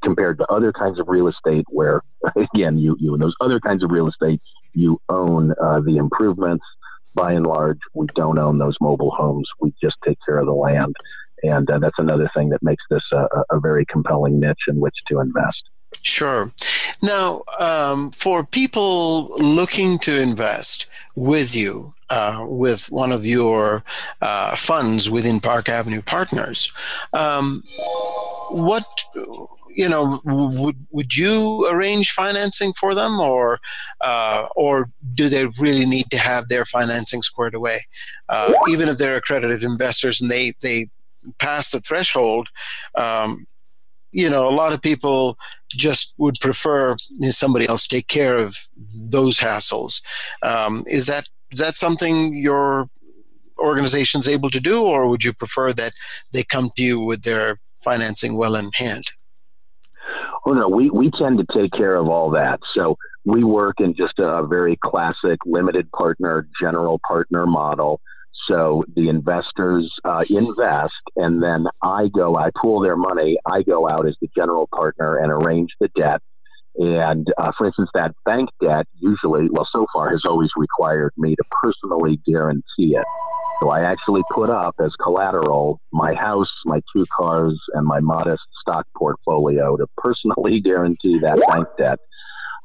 compared 0.01 0.39
to 0.39 0.47
other 0.47 0.73
kinds 0.73 0.99
of 0.99 1.07
real 1.07 1.27
estate, 1.27 1.65
where 1.69 2.01
again 2.35 2.77
you 2.79 2.97
you 2.99 3.13
in 3.13 3.19
those 3.19 3.35
other 3.39 3.59
kinds 3.59 3.83
of 3.83 3.91
real 3.91 4.07
estate 4.07 4.41
you 4.73 4.99
own 5.09 5.53
uh, 5.61 5.79
the 5.81 5.97
improvements. 5.97 6.65
By 7.13 7.33
and 7.33 7.45
large, 7.45 7.79
we 7.93 8.07
don't 8.15 8.39
own 8.39 8.57
those 8.57 8.77
mobile 8.79 9.11
homes. 9.11 9.47
We 9.59 9.73
just 9.83 9.97
take 10.05 10.17
care 10.25 10.37
of 10.37 10.45
the 10.45 10.53
land, 10.53 10.95
and 11.43 11.69
uh, 11.69 11.79
that's 11.79 11.99
another 11.99 12.31
thing 12.33 12.49
that 12.49 12.63
makes 12.63 12.83
this 12.89 13.03
a, 13.11 13.27
a 13.49 13.59
very 13.59 13.85
compelling 13.85 14.39
niche 14.39 14.63
in 14.69 14.79
which 14.79 14.95
to 15.09 15.19
invest. 15.19 15.61
Sure. 16.03 16.51
Now, 17.01 17.43
um, 17.59 18.11
for 18.11 18.43
people 18.43 19.29
looking 19.37 19.97
to 19.99 20.21
invest 20.21 20.85
with 21.15 21.55
you, 21.55 21.93
uh, 22.09 22.45
with 22.47 22.91
one 22.91 23.11
of 23.11 23.25
your 23.25 23.83
uh, 24.21 24.55
funds 24.55 25.09
within 25.09 25.39
Park 25.39 25.69
Avenue 25.69 26.01
Partners, 26.01 26.71
um, 27.13 27.63
what 28.49 28.85
you 29.69 29.87
know 29.87 30.19
would 30.25 30.75
would 30.91 31.15
you 31.15 31.67
arrange 31.71 32.11
financing 32.11 32.73
for 32.73 32.93
them, 32.93 33.19
or 33.19 33.59
uh, 34.01 34.47
or 34.55 34.89
do 35.15 35.29
they 35.29 35.47
really 35.59 35.85
need 35.85 36.11
to 36.11 36.17
have 36.17 36.49
their 36.49 36.65
financing 36.65 37.23
squared 37.23 37.55
away, 37.55 37.79
uh, 38.29 38.53
even 38.69 38.89
if 38.89 38.97
they're 38.97 39.15
accredited 39.15 39.63
investors 39.63 40.21
and 40.21 40.29
they 40.29 40.53
they 40.61 40.89
pass 41.39 41.69
the 41.69 41.79
threshold? 41.79 42.49
Um, 42.95 43.47
you 44.11 44.29
know, 44.29 44.47
a 44.47 44.51
lot 44.51 44.73
of 44.73 44.81
people 44.81 45.37
just 45.69 46.13
would 46.17 46.39
prefer 46.39 46.95
somebody 47.29 47.67
else 47.67 47.87
take 47.87 48.07
care 48.07 48.37
of 48.37 48.55
those 49.09 49.39
hassles. 49.39 50.01
Um, 50.41 50.83
is 50.87 51.07
that 51.07 51.25
is 51.51 51.59
that 51.59 51.75
something 51.75 52.35
your 52.35 52.87
organization's 53.57 54.27
able 54.27 54.49
to 54.49 54.59
do, 54.59 54.83
or 54.83 55.07
would 55.07 55.23
you 55.23 55.33
prefer 55.33 55.73
that 55.73 55.91
they 56.33 56.43
come 56.43 56.71
to 56.75 56.83
you 56.83 56.99
with 56.99 57.23
their 57.23 57.59
financing 57.83 58.37
well 58.37 58.55
in 58.55 58.69
hand? 58.73 59.05
Oh 60.45 60.53
no, 60.53 60.67
we 60.67 60.89
we 60.89 61.11
tend 61.11 61.37
to 61.37 61.45
take 61.53 61.71
care 61.71 61.95
of 61.95 62.09
all 62.09 62.31
that. 62.31 62.59
So 62.75 62.97
we 63.25 63.43
work 63.43 63.75
in 63.79 63.95
just 63.95 64.17
a 64.17 64.45
very 64.45 64.77
classic 64.83 65.39
limited 65.45 65.91
partner, 65.91 66.47
general 66.59 66.99
partner 67.07 67.45
model. 67.45 68.01
So 68.47 68.83
the 68.95 69.09
investors 69.09 69.93
uh, 70.03 70.23
invest, 70.29 70.93
and 71.15 71.41
then 71.41 71.67
I 71.81 72.07
go, 72.07 72.35
I 72.35 72.49
pool 72.59 72.81
their 72.81 72.97
money. 72.97 73.37
I 73.45 73.61
go 73.61 73.87
out 73.87 74.07
as 74.07 74.15
the 74.21 74.29
general 74.35 74.67
partner 74.73 75.17
and 75.17 75.31
arrange 75.31 75.69
the 75.79 75.89
debt. 75.95 76.21
And 76.75 77.27
uh, 77.37 77.51
for 77.57 77.67
instance, 77.67 77.89
that 77.93 78.15
bank 78.25 78.49
debt 78.61 78.87
usually, 78.95 79.49
well, 79.51 79.67
so 79.71 79.85
far 79.93 80.09
has 80.09 80.23
always 80.25 80.49
required 80.55 81.11
me 81.17 81.35
to 81.35 81.43
personally 81.61 82.19
guarantee 82.25 82.95
it. 82.95 83.05
So 83.61 83.69
I 83.69 83.81
actually 83.81 84.23
put 84.31 84.49
up 84.49 84.75
as 84.83 84.91
collateral 84.95 85.79
my 85.91 86.15
house, 86.15 86.49
my 86.65 86.81
two 86.95 87.05
cars, 87.15 87.61
and 87.73 87.85
my 87.85 87.99
modest 87.99 88.41
stock 88.59 88.87
portfolio 88.97 89.77
to 89.77 89.85
personally 89.97 90.59
guarantee 90.63 91.19
that 91.19 91.39
bank 91.47 91.67
debt. 91.77 91.99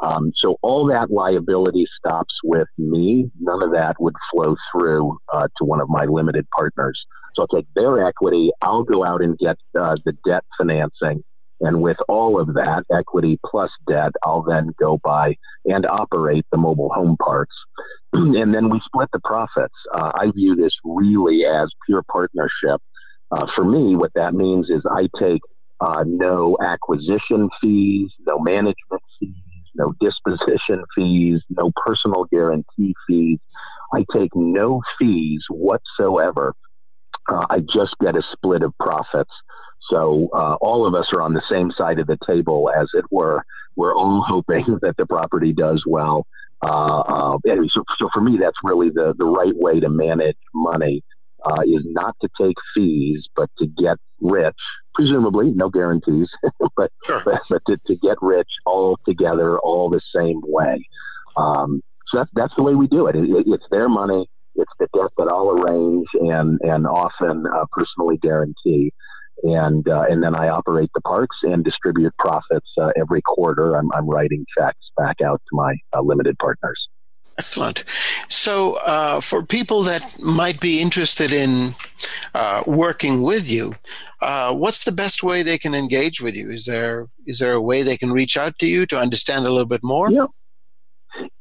Um, 0.00 0.32
so 0.36 0.56
all 0.62 0.86
that 0.88 1.10
liability 1.10 1.86
stops 1.98 2.34
with 2.44 2.68
me. 2.76 3.30
None 3.40 3.62
of 3.62 3.72
that 3.72 3.96
would 3.98 4.14
flow 4.30 4.56
through 4.72 5.18
uh, 5.32 5.48
to 5.56 5.64
one 5.64 5.80
of 5.80 5.88
my 5.88 6.04
limited 6.04 6.46
partners. 6.50 7.00
So 7.34 7.42
I'll 7.42 7.48
take 7.48 7.66
their 7.74 8.06
equity. 8.06 8.50
I'll 8.62 8.82
go 8.82 9.04
out 9.04 9.22
and 9.22 9.38
get 9.38 9.56
uh, 9.78 9.96
the 10.04 10.12
debt 10.24 10.44
financing. 10.58 11.22
And 11.60 11.80
with 11.80 11.96
all 12.08 12.38
of 12.38 12.48
that 12.54 12.84
equity 12.92 13.38
plus 13.44 13.70
debt, 13.88 14.12
I'll 14.22 14.42
then 14.42 14.72
go 14.78 15.00
buy 15.02 15.36
and 15.64 15.86
operate 15.86 16.44
the 16.52 16.58
mobile 16.58 16.90
home 16.92 17.16
parks. 17.22 17.56
and 18.12 18.54
then 18.54 18.68
we 18.68 18.80
split 18.84 19.08
the 19.12 19.20
profits. 19.24 19.74
Uh, 19.94 20.12
I 20.14 20.30
view 20.34 20.54
this 20.54 20.72
really 20.84 21.44
as 21.44 21.70
pure 21.86 22.02
partnership. 22.10 22.82
Uh, 23.30 23.46
for 23.54 23.64
me, 23.64 23.96
what 23.96 24.12
that 24.14 24.34
means 24.34 24.68
is 24.68 24.82
I 24.90 25.08
take 25.18 25.40
uh, 25.80 26.04
no 26.06 26.56
acquisition 26.62 27.50
fees, 27.60 28.10
no 28.26 28.38
management 28.38 29.02
no 29.76 29.92
disposition 30.00 30.84
fees, 30.94 31.40
no 31.48 31.70
personal 31.84 32.24
guarantee 32.24 32.94
fees. 33.06 33.38
I 33.94 34.04
take 34.14 34.30
no 34.34 34.82
fees 34.98 35.44
whatsoever. 35.48 36.54
Uh, 37.28 37.46
I 37.50 37.60
just 37.60 37.94
get 38.00 38.16
a 38.16 38.22
split 38.32 38.62
of 38.62 38.72
profits. 38.78 39.32
So 39.90 40.28
uh, 40.32 40.56
all 40.60 40.86
of 40.86 40.94
us 40.94 41.12
are 41.12 41.22
on 41.22 41.32
the 41.32 41.42
same 41.50 41.70
side 41.70 41.98
of 41.98 42.06
the 42.06 42.18
table, 42.26 42.70
as 42.74 42.88
it 42.94 43.04
were. 43.10 43.42
We're 43.76 43.94
all 43.94 44.24
hoping 44.26 44.78
that 44.82 44.96
the 44.96 45.06
property 45.06 45.52
does 45.52 45.84
well. 45.86 46.26
Uh, 46.62 47.00
uh 47.00 47.38
so, 47.44 47.84
so 47.98 48.08
for 48.12 48.20
me, 48.20 48.38
that's 48.38 48.56
really 48.64 48.88
the, 48.88 49.14
the 49.16 49.26
right 49.26 49.54
way 49.54 49.80
to 49.80 49.90
manage 49.90 50.38
money 50.54 51.02
uh, 51.44 51.62
is 51.64 51.82
not 51.84 52.16
to 52.22 52.28
take 52.40 52.56
fees, 52.74 53.26
but 53.36 53.50
to 53.58 53.66
get 53.66 53.98
rich, 54.20 54.56
presumably, 54.96 55.52
no 55.54 55.68
guarantees, 55.68 56.28
but, 56.76 56.90
sure. 57.04 57.22
but, 57.24 57.42
but 57.48 57.62
to, 57.68 57.76
to, 57.86 57.96
get 57.96 58.16
rich 58.22 58.48
all 58.64 58.98
together, 59.06 59.58
all 59.60 59.90
the 59.90 60.00
same 60.14 60.40
way. 60.42 60.84
Um, 61.36 61.82
so 62.08 62.18
that's, 62.18 62.30
that's 62.34 62.52
the 62.56 62.62
way 62.62 62.74
we 62.74 62.88
do 62.88 63.06
it. 63.06 63.14
it. 63.14 63.24
It's 63.46 63.66
their 63.70 63.88
money. 63.88 64.26
It's 64.54 64.72
the 64.80 64.88
debt 64.94 65.10
that 65.18 65.28
I'll 65.28 65.50
arrange 65.50 66.06
and 66.14 66.58
and 66.62 66.86
often 66.86 67.44
uh, 67.46 67.66
personally 67.70 68.16
guarantee. 68.16 68.92
And 69.42 69.86
uh, 69.86 70.04
and 70.08 70.22
then 70.22 70.34
I 70.34 70.48
operate 70.48 70.88
the 70.94 71.02
parks 71.02 71.36
and 71.42 71.62
distribute 71.62 72.14
profits 72.18 72.70
uh, 72.80 72.88
every 72.98 73.20
quarter. 73.20 73.76
I'm, 73.76 73.90
I'm 73.92 74.08
writing 74.08 74.46
checks 74.56 74.78
back 74.96 75.16
out 75.20 75.42
to 75.50 75.56
my 75.56 75.74
uh, 75.94 76.00
limited 76.00 76.38
partners. 76.38 76.88
Excellent. 77.38 77.84
So, 78.28 78.78
uh, 78.86 79.20
for 79.20 79.44
people 79.44 79.82
that 79.82 80.18
might 80.20 80.58
be 80.58 80.80
interested 80.80 81.32
in 81.32 81.74
uh, 82.34 82.62
working 82.66 83.22
with 83.22 83.50
you, 83.50 83.74
uh, 84.22 84.54
what's 84.54 84.84
the 84.84 84.92
best 84.92 85.22
way 85.22 85.42
they 85.42 85.58
can 85.58 85.74
engage 85.74 86.22
with 86.22 86.34
you? 86.34 86.50
Is 86.50 86.64
there 86.64 87.08
is 87.26 87.38
there 87.38 87.52
a 87.52 87.60
way 87.60 87.82
they 87.82 87.98
can 87.98 88.10
reach 88.10 88.38
out 88.38 88.58
to 88.60 88.66
you 88.66 88.86
to 88.86 88.98
understand 88.98 89.44
a 89.44 89.50
little 89.50 89.66
bit 89.66 89.84
more? 89.84 90.10
Yeah, 90.10 90.28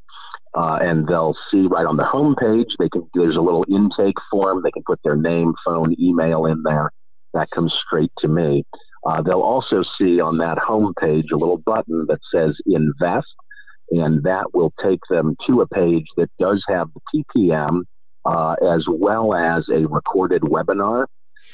Uh, 0.54 0.78
and 0.82 1.08
they'll 1.08 1.34
see 1.50 1.66
right 1.66 1.86
on 1.86 1.96
the 1.96 2.04
home 2.04 2.36
page. 2.38 2.66
They 2.78 2.90
can 2.90 3.08
there's 3.14 3.36
a 3.36 3.40
little 3.40 3.64
intake 3.70 4.16
form. 4.30 4.60
They 4.62 4.70
can 4.70 4.82
put 4.84 5.00
their 5.02 5.16
name, 5.16 5.54
phone, 5.64 5.96
email 5.98 6.44
in 6.44 6.62
there. 6.62 6.90
That 7.32 7.48
comes 7.48 7.72
straight 7.86 8.12
to 8.18 8.28
me. 8.28 8.66
Uh, 9.04 9.22
they'll 9.22 9.40
also 9.40 9.82
see 9.98 10.20
on 10.20 10.38
that 10.38 10.58
home 10.58 10.94
page 11.00 11.26
a 11.32 11.36
little 11.36 11.58
button 11.58 12.06
that 12.08 12.20
says 12.32 12.56
invest, 12.66 13.34
and 13.90 14.22
that 14.22 14.54
will 14.54 14.72
take 14.82 15.00
them 15.10 15.36
to 15.46 15.60
a 15.60 15.66
page 15.66 16.06
that 16.16 16.30
does 16.38 16.62
have 16.68 16.88
the 16.94 17.24
PPM 17.36 17.82
uh, 18.24 18.54
as 18.74 18.84
well 18.88 19.34
as 19.34 19.64
a 19.68 19.86
recorded 19.86 20.42
webinar, 20.42 21.06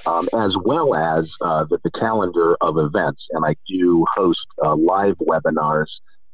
um, 0.06 0.28
as 0.34 0.54
well 0.62 0.94
as 0.94 1.32
uh, 1.40 1.64
the, 1.64 1.78
the, 1.82 1.90
calendar 1.92 2.56
of 2.60 2.76
events. 2.76 3.24
And 3.30 3.44
I 3.44 3.56
do 3.66 4.04
host 4.16 4.46
uh, 4.62 4.76
live 4.76 5.16
webinars 5.16 5.86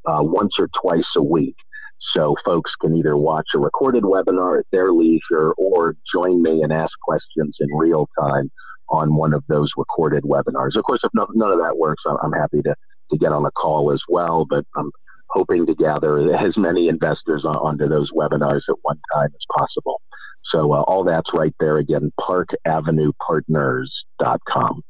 uh, 0.05 0.19
once 0.21 0.55
or 0.59 0.69
twice 0.83 1.05
a 1.17 1.23
week. 1.23 1.57
So 2.17 2.35
folks 2.45 2.73
can 2.81 2.97
either 2.97 3.17
watch 3.17 3.47
a 3.55 3.59
recorded 3.59 4.03
webinar 4.03 4.59
at 4.59 4.67
their 4.73 4.93
leisure 4.93 5.53
or 5.53 5.97
join 6.13 6.43
me 6.43 6.63
and 6.63 6.73
ask 6.73 6.93
questions 7.07 7.57
in 7.61 7.69
real 7.77 8.09
time 8.21 8.51
on 8.89 9.15
one 9.15 9.35
of 9.35 9.45
those 9.49 9.71
recorded 9.77 10.25
webinars. 10.25 10.77
Of 10.77 10.85
course, 10.85 11.01
if 11.05 11.11
none 11.15 11.51
of 11.51 11.59
that 11.59 11.77
works, 11.77 12.03
I'm 12.07 12.33
happy 12.33 12.63
to, 12.63 12.75
to 13.11 13.19
get 13.19 13.33
on 13.33 13.45
a 13.45 13.51
call 13.51 13.93
as 13.93 14.01
well, 14.09 14.47
but 14.49 14.65
I'm 14.77 14.91
hoping 15.29 15.67
to 15.67 15.75
gather 15.75 16.35
as 16.37 16.57
many 16.57 16.89
investors 16.89 17.45
on, 17.45 17.57
onto 17.57 17.87
those 17.89 18.11
webinars 18.13 18.63
at 18.69 18.77
one 18.83 19.01
time 19.13 19.31
as 19.35 19.45
possible. 19.55 20.01
So 20.53 20.73
uh, 20.73 20.83
all 20.83 21.03
that's 21.05 21.31
right 21.35 21.55
there 21.59 21.79
again, 21.79 22.13
parkavenuepartners.com. 22.21 24.85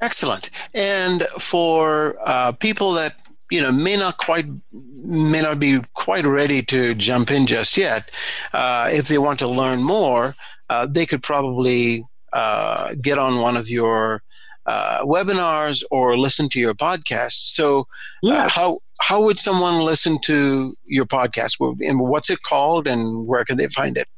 Excellent. 0.00 0.50
And 0.74 1.22
for 1.38 2.18
uh, 2.24 2.50
people 2.52 2.92
that 2.94 3.20
you 3.50 3.60
know 3.62 3.72
may 3.72 3.96
not 3.96 4.18
quite 4.18 4.46
may 4.72 5.40
not 5.40 5.60
be 5.60 5.80
quite 5.94 6.26
ready 6.26 6.62
to 6.62 6.94
jump 6.94 7.30
in 7.30 7.46
just 7.46 7.76
yet, 7.76 8.10
uh, 8.52 8.88
if 8.90 9.06
they 9.08 9.18
want 9.18 9.38
to 9.38 9.46
learn 9.46 9.82
more, 9.82 10.34
uh, 10.68 10.86
they 10.86 11.06
could 11.06 11.22
probably 11.22 12.04
uh, 12.34 12.94
get 13.00 13.16
on 13.16 13.40
one 13.40 13.56
of 13.56 13.70
your 13.70 14.22
uh, 14.66 15.00
webinars 15.04 15.82
or 15.90 16.18
listen 16.18 16.48
to 16.50 16.60
your 16.60 16.74
podcast. 16.74 17.48
So, 17.54 17.80
uh, 17.80 17.84
yeah. 18.22 18.48
how 18.50 18.78
how 19.00 19.24
would 19.24 19.38
someone 19.38 19.80
listen 19.80 20.18
to 20.24 20.74
your 20.84 21.06
podcast? 21.06 21.56
And 21.80 22.00
what's 22.00 22.30
it 22.30 22.42
called, 22.42 22.86
and 22.86 23.26
where 23.26 23.44
can 23.44 23.56
they 23.56 23.68
find 23.68 23.96
it? 23.96 24.08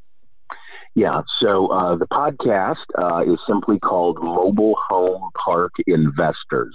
Yeah, 0.95 1.21
so 1.43 1.67
uh, 1.67 1.97
the 1.97 2.07
podcast 2.07 2.77
uh, 2.99 3.31
is 3.31 3.39
simply 3.47 3.79
called 3.79 4.19
Mobile 4.23 4.77
Home 4.89 5.31
Park 5.45 5.73
Investors. 5.87 6.75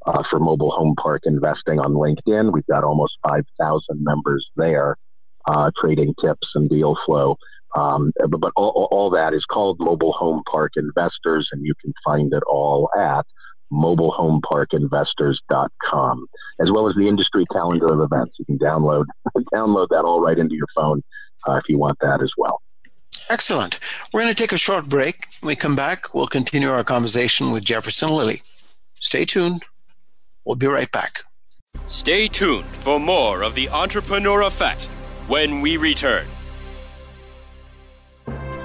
uh, 0.07 0.23
for 0.31 0.39
mobile 0.39 0.71
home 0.71 0.95
park 1.01 1.23
investing 1.25 1.81
on 1.81 1.95
LinkedIn. 1.95 2.53
We've 2.53 2.67
got 2.67 2.85
almost 2.85 3.17
5,000 3.27 3.83
members 4.01 4.47
there, 4.57 4.97
uh, 5.47 5.71
trading 5.81 6.15
tips 6.21 6.49
and 6.55 6.69
deal 6.69 6.95
flow. 7.07 7.39
Um, 7.77 8.13
but, 8.19 8.41
but 8.41 8.53
all, 8.57 8.89
all, 8.91 9.11
that 9.11 9.35
is 9.35 9.45
called 9.45 9.77
Mobile 9.79 10.13
Home 10.13 10.43
Park 10.51 10.73
Investors, 10.77 11.51
and 11.53 11.63
you 11.65 11.75
can 11.83 11.93
find 12.05 12.33
it 12.33 12.43
all 12.45 12.89
at 12.99 13.27
mobilehomeparkinvestors.com, 13.71 16.27
as 16.61 16.71
well 16.71 16.89
as 16.89 16.97
the 16.97 17.07
industry 17.09 17.45
calendar 17.53 17.93
of 17.93 18.01
events. 18.01 18.37
You 18.39 18.47
can 18.47 18.59
download 18.59 19.05
download 19.55 19.89
that 19.91 20.07
all 20.07 20.23
right 20.23 20.39
into 20.39 20.55
your 20.55 20.69
phone 20.75 21.03
uh, 21.47 21.57
if 21.57 21.69
you 21.69 21.77
want 21.79 21.99
that 22.01 22.23
as 22.23 22.33
well. 22.39 22.63
Excellent. 23.31 23.79
We're 24.13 24.23
going 24.23 24.35
to 24.35 24.43
take 24.43 24.53
a 24.53 24.59
short 24.59 24.89
break. 24.89 25.27
When 25.41 25.49
we 25.49 25.57
come 25.57 25.77
back, 25.77 26.15
we'll 26.15 26.27
continue 26.29 26.71
our 26.71 26.85
conversation 26.85 27.51
with 27.51 27.63
Jefferson 27.63 28.11
Lilly. 28.11 28.43
Stay 29.01 29.25
tuned. 29.25 29.63
We'll 30.45 30.57
be 30.57 30.67
right 30.67 30.91
back. 30.91 31.23
Stay 31.89 32.29
tuned 32.29 32.67
for 32.67 32.99
more 32.99 33.43
of 33.43 33.55
the 33.55 33.69
Entrepreneur 33.69 34.43
Effect 34.43 34.87
when 35.27 35.61
we 35.61 35.77
return. 35.77 36.27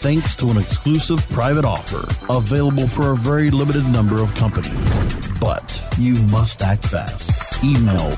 thanks 0.00 0.34
to 0.34 0.48
an 0.48 0.56
exclusive 0.56 1.20
private 1.28 1.66
offer 1.66 2.08
available 2.32 2.88
for 2.88 3.12
a 3.12 3.16
very 3.16 3.50
limited 3.50 3.86
number 3.92 4.22
of 4.22 4.34
companies. 4.34 5.38
But 5.38 5.78
you 5.98 6.14
must 6.30 6.62
act 6.62 6.86
fast. 6.86 7.62
Email 7.62 8.10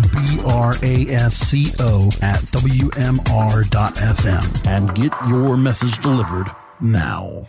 brasco 1.33 2.23
at 2.23 2.41
wmr.fm 2.53 4.45
and 4.69 4.95
get 4.95 5.13
your 5.29 5.57
message 5.57 5.99
delivered 5.99 6.47
now. 6.81 7.49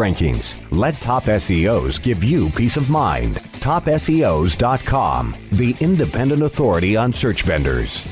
rankings. 0.00 0.58
Let 0.70 0.94
Top 1.00 1.24
SEOs 1.24 2.02
give 2.02 2.24
you 2.24 2.50
peace 2.50 2.76
of 2.76 2.88
mind. 2.88 3.36
TopSEOs.com, 3.60 5.34
the 5.52 5.76
independent 5.80 6.42
authority 6.42 6.96
on 6.96 7.12
search 7.12 7.42
vendors. 7.42 8.06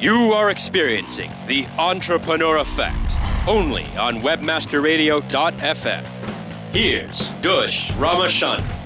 You 0.00 0.32
are 0.32 0.50
experiencing 0.50 1.30
the 1.46 1.66
entrepreneur 1.78 2.56
effect 2.56 3.16
only 3.46 3.84
on 3.96 4.22
webmasterradio.fm. 4.22 6.04
Here's 6.72 7.28
Dush 7.42 7.90
Ramachandran. 7.92 8.79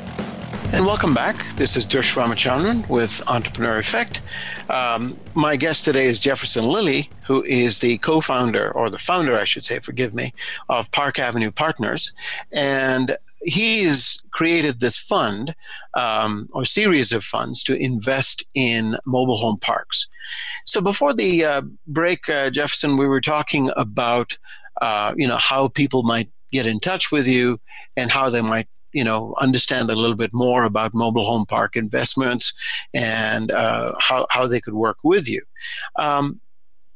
And 0.74 0.84
welcome 0.84 1.14
back. 1.14 1.36
This 1.54 1.76
is 1.76 1.84
Dush 1.84 2.14
Ramachandran 2.16 2.88
with 2.88 3.22
Entrepreneur 3.28 3.78
Effect. 3.78 4.20
Um, 4.68 5.16
my 5.32 5.54
guest 5.54 5.84
today 5.84 6.06
is 6.06 6.18
Jefferson 6.18 6.64
Lilly, 6.64 7.08
who 7.28 7.44
is 7.44 7.78
the 7.78 7.98
co 7.98 8.20
founder, 8.20 8.72
or 8.72 8.90
the 8.90 8.98
founder, 8.98 9.36
I 9.36 9.44
should 9.44 9.64
say, 9.64 9.78
forgive 9.78 10.14
me, 10.14 10.34
of 10.68 10.90
Park 10.90 11.20
Avenue 11.20 11.52
Partners. 11.52 12.12
And 12.52 13.16
he's 13.40 14.20
created 14.32 14.80
this 14.80 14.98
fund 14.98 15.54
um, 15.94 16.48
or 16.50 16.64
series 16.64 17.12
of 17.12 17.22
funds 17.22 17.62
to 17.62 17.76
invest 17.76 18.44
in 18.54 18.96
mobile 19.06 19.36
home 19.36 19.58
parks. 19.58 20.08
So 20.64 20.80
before 20.80 21.14
the 21.14 21.44
uh, 21.44 21.62
break, 21.86 22.28
uh, 22.28 22.50
Jefferson, 22.50 22.96
we 22.96 23.06
were 23.06 23.20
talking 23.20 23.70
about 23.76 24.36
uh, 24.82 25.14
you 25.16 25.28
know 25.28 25.38
how 25.38 25.68
people 25.68 26.02
might 26.02 26.30
get 26.50 26.66
in 26.66 26.80
touch 26.80 27.12
with 27.12 27.28
you 27.28 27.60
and 27.96 28.10
how 28.10 28.28
they 28.28 28.42
might 28.42 28.66
you 28.94 29.04
know 29.04 29.34
understand 29.40 29.90
a 29.90 29.96
little 29.96 30.16
bit 30.16 30.30
more 30.32 30.64
about 30.64 30.94
mobile 30.94 31.26
home 31.26 31.44
park 31.44 31.76
investments 31.76 32.52
and 32.94 33.50
uh, 33.50 33.92
how 33.98 34.26
how 34.30 34.46
they 34.46 34.60
could 34.60 34.74
work 34.74 34.98
with 35.04 35.28
you. 35.28 35.42
Um, 35.96 36.40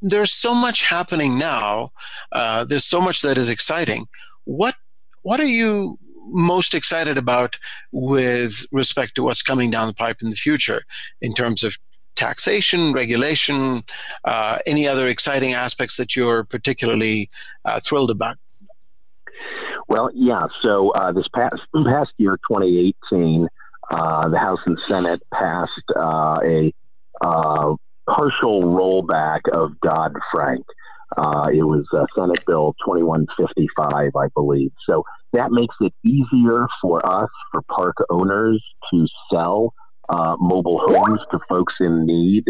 there's 0.01 0.33
so 0.33 0.55
much 0.55 0.85
happening 0.85 1.39
now. 1.39 1.93
Uh, 2.33 2.65
there's 2.65 2.85
so 2.85 3.01
much 3.01 3.21
that 3.23 3.37
is 3.37 3.49
exciting. 3.49 4.07
What 4.45 4.77
what 5.23 5.41
are 5.41 5.45
you 5.45 5.99
most 6.31 6.75
excited 6.75 7.19
about 7.19 7.59
with 7.91 8.67
respect 8.71 9.15
to 9.15 9.23
what's 9.23 9.43
coming 9.43 9.71
down 9.71 9.89
the 9.89 9.95
pipe 9.95 10.19
in 10.23 10.31
the 10.31 10.37
future 10.37 10.83
in 11.21 11.33
terms 11.33 11.63
of 11.63 11.77
taxation, 12.17 12.93
regulation, 12.93 13.83
uh, 14.25 14.59
any 14.67 14.87
other 14.87 15.07
exciting 15.07 15.55
aspects 15.55 15.97
that 15.97 16.15
you're 16.17 16.45
particularly 16.45 17.31
uh, 17.65 17.81
thrilled 17.81 18.11
about? 18.11 18.37
Well, 19.89 20.11
yeah. 20.15 20.47
So 20.63 20.91
uh, 20.91 21.13
this 21.13 21.27
past 21.35 21.57
past 21.87 22.13
year, 22.19 22.39
2018, 22.49 23.49
uh, 23.91 24.29
the 24.29 24.39
House 24.39 24.61
and 24.67 24.79
Senate 24.81 25.23
passed 25.33 25.71
uh, 25.97 26.39
a 26.45 26.73
uh, 27.21 27.75
partial 28.09 28.63
rollback 28.63 29.41
of 29.53 29.81
Dodd 29.81 30.13
Frank. 30.33 30.65
it 31.17 31.65
was 31.65 31.87
Senate 32.15 32.45
Bill 32.47 32.75
2155, 32.85 34.11
I 34.15 34.29
believe. 34.35 34.73
So 34.87 35.05
that 35.33 35.51
makes 35.51 35.75
it 35.81 35.93
easier 36.05 36.67
for 36.81 37.05
us, 37.05 37.31
for 37.51 37.63
park 37.63 37.97
owners, 38.11 38.63
to 38.93 39.07
sell 39.33 39.75
uh, 40.09 40.37
mobile 40.39 40.81
homes 40.87 41.21
to 41.31 41.39
folks 41.49 41.75
in 41.81 42.07
need. 42.07 42.45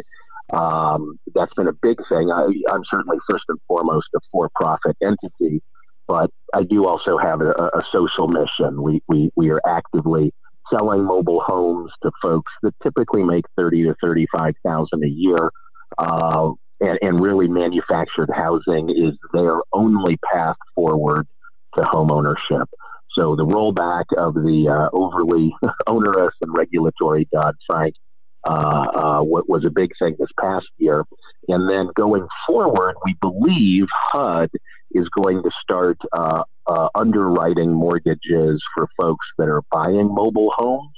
Um, 0.53 1.19
that's 1.35 1.53
been 1.55 1.69
a 1.69 1.73
big 1.73 1.99
thing. 2.09 2.31
I, 2.31 2.45
am 2.73 2.83
certainly 2.91 3.19
first 3.29 3.45
and 3.49 3.59
foremost 3.67 4.09
a 4.15 4.21
for-profit 4.33 4.97
entity, 5.03 5.63
but 6.09 6.31
I 6.55 6.65
do 6.65 6.87
also 6.87 7.19
have 7.19 7.43
a, 7.43 7.51
a 7.51 7.83
social 7.95 8.27
mission. 8.27 8.83
We, 8.83 9.03
we 9.07 9.31
we 9.37 9.51
are 9.51 9.61
actively 9.67 10.33
selling 10.73 11.05
mobile 11.05 11.43
homes 11.45 11.93
to 12.03 12.11
folks 12.23 12.51
that 12.63 12.75
typically 12.83 13.23
make 13.23 13.45
thirty 13.57 13.85
to 13.85 13.95
thirty-five 14.03 14.55
thousand 14.65 15.05
a 15.05 15.09
year. 15.09 15.51
Uh, 15.97 16.53
and, 16.81 16.99
and 17.03 17.21
really, 17.21 17.49
manufactured 17.49 18.31
housing 18.33 18.89
is 18.91 19.17
their 19.33 19.59
only 19.73 20.17
path 20.33 20.57
forward 20.75 21.27
to 21.77 21.85
home 21.85 22.11
ownership. 22.11 22.69
So 23.19 23.35
the 23.37 23.45
rollback 23.45 24.05
of 24.17 24.35
the 24.35 24.69
uh, 24.69 24.97
overly 24.97 25.53
onerous 25.87 26.35
and 26.41 26.55
regulatory 26.55 27.29
Dodd 27.33 27.57
Frank 27.69 27.95
uh, 28.49 28.87
uh, 29.21 29.23
was 29.23 29.65
a 29.67 29.71
big 29.71 29.91
thing 29.99 30.17
this 30.19 30.29
past 30.41 30.67
year. 30.79 31.05
And 31.49 31.69
then 31.69 31.91
going 31.95 32.27
forward, 32.47 32.97
we 33.05 33.15
believe 33.21 33.87
HUD 34.13 34.51
is 34.93 35.07
going 35.11 35.43
to 35.43 35.51
start 35.63 35.99
uh, 36.13 36.45
uh, 36.67 36.89
underwriting 36.95 37.73
mortgages 37.73 38.63
for 38.75 38.89
folks 38.99 39.27
that 39.37 39.49
are 39.49 39.63
buying 39.71 40.15
mobile 40.15 40.53
homes. 40.57 40.95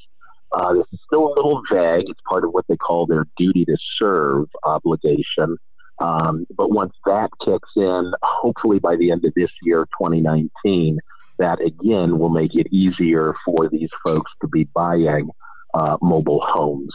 Uh, 0.52 0.74
this 0.74 0.86
is 0.92 1.00
still 1.06 1.26
a 1.26 1.34
little 1.34 1.60
vague. 1.72 2.04
It's 2.08 2.20
part 2.28 2.44
of 2.44 2.52
what 2.52 2.66
they 2.68 2.76
call 2.76 3.06
their 3.06 3.26
duty 3.36 3.64
to 3.64 3.76
serve 4.00 4.46
obligation. 4.64 5.56
Um, 6.00 6.46
but 6.56 6.70
once 6.70 6.94
that 7.04 7.30
kicks 7.44 7.68
in, 7.76 8.12
hopefully 8.22 8.78
by 8.78 8.96
the 8.96 9.10
end 9.10 9.24
of 9.24 9.32
this 9.34 9.50
year, 9.62 9.86
2019, 10.00 10.98
that 11.38 11.60
again 11.60 12.18
will 12.18 12.28
make 12.30 12.54
it 12.54 12.72
easier 12.72 13.34
for 13.44 13.68
these 13.68 13.90
folks 14.04 14.30
to 14.40 14.48
be 14.48 14.64
buying 14.64 15.30
uh, 15.74 15.96
mobile 16.00 16.44
homes. 16.46 16.94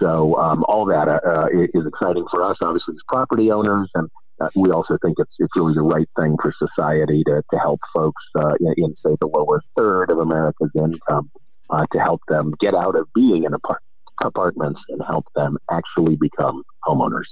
So 0.00 0.36
um, 0.36 0.64
all 0.66 0.86
that 0.86 1.08
uh, 1.08 1.20
uh 1.24 1.46
is 1.52 1.86
exciting 1.86 2.24
for 2.30 2.42
us, 2.42 2.56
obviously, 2.60 2.94
as 2.94 3.02
property 3.06 3.50
owners, 3.50 3.90
and 3.94 4.08
uh, 4.40 4.48
we 4.54 4.70
also 4.70 4.96
think 5.02 5.18
it's 5.18 5.34
it's 5.38 5.56
really 5.56 5.74
the 5.74 5.82
right 5.82 6.08
thing 6.18 6.36
for 6.40 6.52
society 6.58 7.22
to 7.24 7.42
to 7.52 7.58
help 7.58 7.80
folks 7.94 8.22
uh, 8.34 8.54
in, 8.60 8.74
in, 8.76 8.96
say 8.96 9.14
the 9.20 9.26
lower 9.26 9.62
third 9.76 10.10
of 10.10 10.18
America's 10.18 10.70
income 10.74 11.30
uh, 11.68 11.84
to 11.92 11.98
help 11.98 12.22
them 12.28 12.54
get 12.60 12.74
out 12.74 12.96
of 12.96 13.06
being 13.14 13.44
in 13.44 13.52
apart- 13.52 13.82
apartments 14.22 14.80
and 14.88 15.02
help 15.06 15.26
them 15.34 15.58
actually 15.70 16.16
become 16.16 16.62
homeowners. 16.84 17.28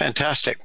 Fantastic. 0.00 0.58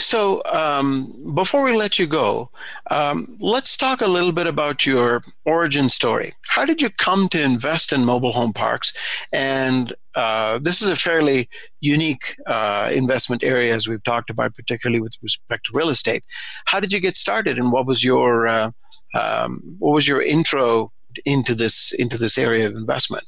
So, 0.00 0.42
um, 0.52 1.14
before 1.32 1.62
we 1.62 1.76
let 1.76 1.96
you 1.96 2.08
go, 2.08 2.50
um, 2.90 3.36
let's 3.38 3.76
talk 3.76 4.00
a 4.00 4.08
little 4.08 4.32
bit 4.32 4.48
about 4.48 4.84
your 4.84 5.22
origin 5.44 5.88
story. 5.88 6.32
How 6.48 6.64
did 6.64 6.82
you 6.82 6.90
come 6.90 7.28
to 7.28 7.40
invest 7.40 7.92
in 7.92 8.04
mobile 8.04 8.32
home 8.32 8.52
parks? 8.52 8.92
And 9.32 9.92
uh, 10.16 10.58
this 10.58 10.82
is 10.82 10.88
a 10.88 10.96
fairly 10.96 11.48
unique 11.80 12.34
uh, 12.46 12.90
investment 12.92 13.44
area, 13.44 13.76
as 13.76 13.86
we've 13.86 14.02
talked 14.02 14.28
about, 14.28 14.56
particularly 14.56 15.00
with 15.00 15.16
respect 15.22 15.66
to 15.66 15.72
real 15.72 15.90
estate. 15.90 16.24
How 16.66 16.80
did 16.80 16.92
you 16.92 16.98
get 16.98 17.14
started, 17.14 17.58
and 17.58 17.70
what 17.70 17.86
was 17.86 18.02
your 18.02 18.48
uh, 18.48 18.72
um, 19.14 19.76
what 19.78 19.92
was 19.92 20.08
your 20.08 20.20
intro 20.20 20.90
into 21.24 21.54
this 21.54 21.92
into 21.92 22.18
this 22.18 22.36
area 22.36 22.66
of 22.66 22.74
investment? 22.74 23.22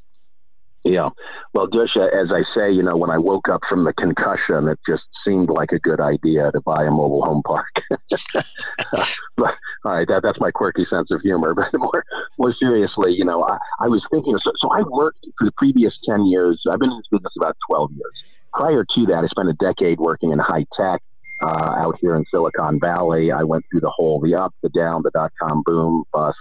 Yeah. 0.84 1.10
Well, 1.54 1.68
Dush, 1.68 1.96
as 1.96 2.30
I 2.32 2.42
say, 2.56 2.72
you 2.72 2.82
know, 2.82 2.96
when 2.96 3.10
I 3.10 3.18
woke 3.18 3.48
up 3.48 3.60
from 3.68 3.84
the 3.84 3.92
concussion, 3.92 4.68
it 4.68 4.80
just 4.88 5.04
seemed 5.24 5.48
like 5.48 5.70
a 5.70 5.78
good 5.78 6.00
idea 6.00 6.50
to 6.50 6.60
buy 6.60 6.84
a 6.84 6.90
mobile 6.90 7.22
home 7.24 7.42
park. 7.46 7.70
but 9.36 9.54
all 9.84 9.92
right, 9.92 10.08
that, 10.08 10.22
that's 10.24 10.40
my 10.40 10.50
quirky 10.50 10.84
sense 10.90 11.10
of 11.10 11.20
humor. 11.20 11.54
But 11.62 11.78
more, 11.78 12.04
more 12.38 12.54
seriously, 12.54 13.12
you 13.12 13.24
know, 13.24 13.44
I, 13.44 13.58
I 13.80 13.88
was 13.88 14.02
thinking, 14.10 14.36
so, 14.42 14.50
so 14.58 14.70
I 14.72 14.82
worked 14.82 15.24
for 15.38 15.44
the 15.44 15.52
previous 15.52 15.94
10 16.04 16.26
years. 16.26 16.60
I've 16.70 16.80
been 16.80 16.90
in 16.90 16.96
this 16.96 17.06
business 17.10 17.32
about 17.36 17.56
12 17.70 17.92
years. 17.92 18.24
Prior 18.52 18.84
to 18.84 19.06
that, 19.06 19.24
I 19.24 19.26
spent 19.28 19.48
a 19.48 19.54
decade 19.54 20.00
working 20.00 20.32
in 20.32 20.38
high 20.38 20.66
tech 20.76 21.00
uh, 21.42 21.74
out 21.78 21.96
here 22.00 22.16
in 22.16 22.24
Silicon 22.30 22.80
Valley. 22.80 23.30
I 23.30 23.44
went 23.44 23.64
through 23.70 23.80
the 23.80 23.90
whole, 23.90 24.20
the 24.20 24.34
up, 24.34 24.54
the 24.62 24.68
down, 24.70 25.02
the 25.02 25.10
dot 25.12 25.32
com 25.40 25.62
boom, 25.64 26.04
bust 26.12 26.38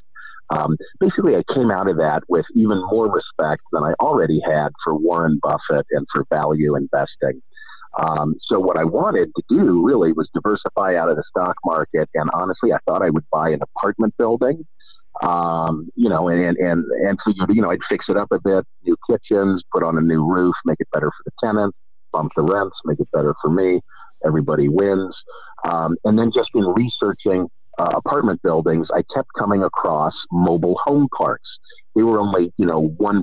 um, 0.51 0.77
basically, 0.99 1.35
I 1.35 1.43
came 1.53 1.71
out 1.71 1.89
of 1.89 1.97
that 1.97 2.23
with 2.27 2.45
even 2.55 2.83
more 2.91 3.09
respect 3.09 3.63
than 3.71 3.83
I 3.83 3.93
already 3.99 4.41
had 4.45 4.69
for 4.83 4.95
Warren 4.95 5.39
Buffett 5.41 5.85
and 5.91 6.05
for 6.13 6.25
value 6.29 6.75
investing. 6.75 7.41
Um, 8.01 8.35
so 8.47 8.59
what 8.59 8.77
I 8.77 8.83
wanted 8.83 9.31
to 9.35 9.43
do 9.49 9.85
really 9.85 10.13
was 10.13 10.29
diversify 10.33 10.95
out 10.95 11.09
of 11.09 11.17
the 11.17 11.23
stock 11.29 11.55
market, 11.65 12.09
and 12.13 12.29
honestly, 12.33 12.71
I 12.73 12.77
thought 12.85 13.01
I 13.01 13.09
would 13.09 13.25
buy 13.31 13.49
an 13.49 13.59
apartment 13.61 14.13
building, 14.17 14.65
um, 15.21 15.89
you 15.95 16.09
know, 16.09 16.29
and 16.29 16.57
and 16.57 16.85
and 16.85 17.19
figured, 17.25 17.49
you 17.53 17.61
know, 17.61 17.71
I'd 17.71 17.79
fix 17.89 18.05
it 18.07 18.17
up 18.17 18.29
a 18.31 18.39
bit, 18.39 18.65
new 18.83 18.95
kitchens, 19.09 19.63
put 19.73 19.83
on 19.83 19.97
a 19.97 20.01
new 20.01 20.25
roof, 20.25 20.55
make 20.65 20.79
it 20.79 20.87
better 20.93 21.11
for 21.11 21.23
the 21.25 21.31
tenants, 21.43 21.77
bump 22.11 22.31
the 22.35 22.43
rents, 22.43 22.75
make 22.85 22.99
it 22.99 23.09
better 23.11 23.35
for 23.41 23.49
me. 23.49 23.81
Everybody 24.25 24.69
wins, 24.69 25.15
um, 25.65 25.97
and 26.05 26.17
then 26.17 26.31
just 26.33 26.51
in 26.55 26.63
researching 26.63 27.49
uh, 27.81 27.97
apartment 27.97 28.41
buildings, 28.43 28.87
I 28.93 29.01
kept 29.13 29.29
coming 29.37 29.63
across 29.63 30.13
mobile 30.31 30.77
home 30.83 31.07
parks. 31.17 31.49
They 31.95 32.03
were 32.03 32.19
only, 32.19 32.53
you 32.57 32.65
know, 32.65 32.89
1% 32.99 33.21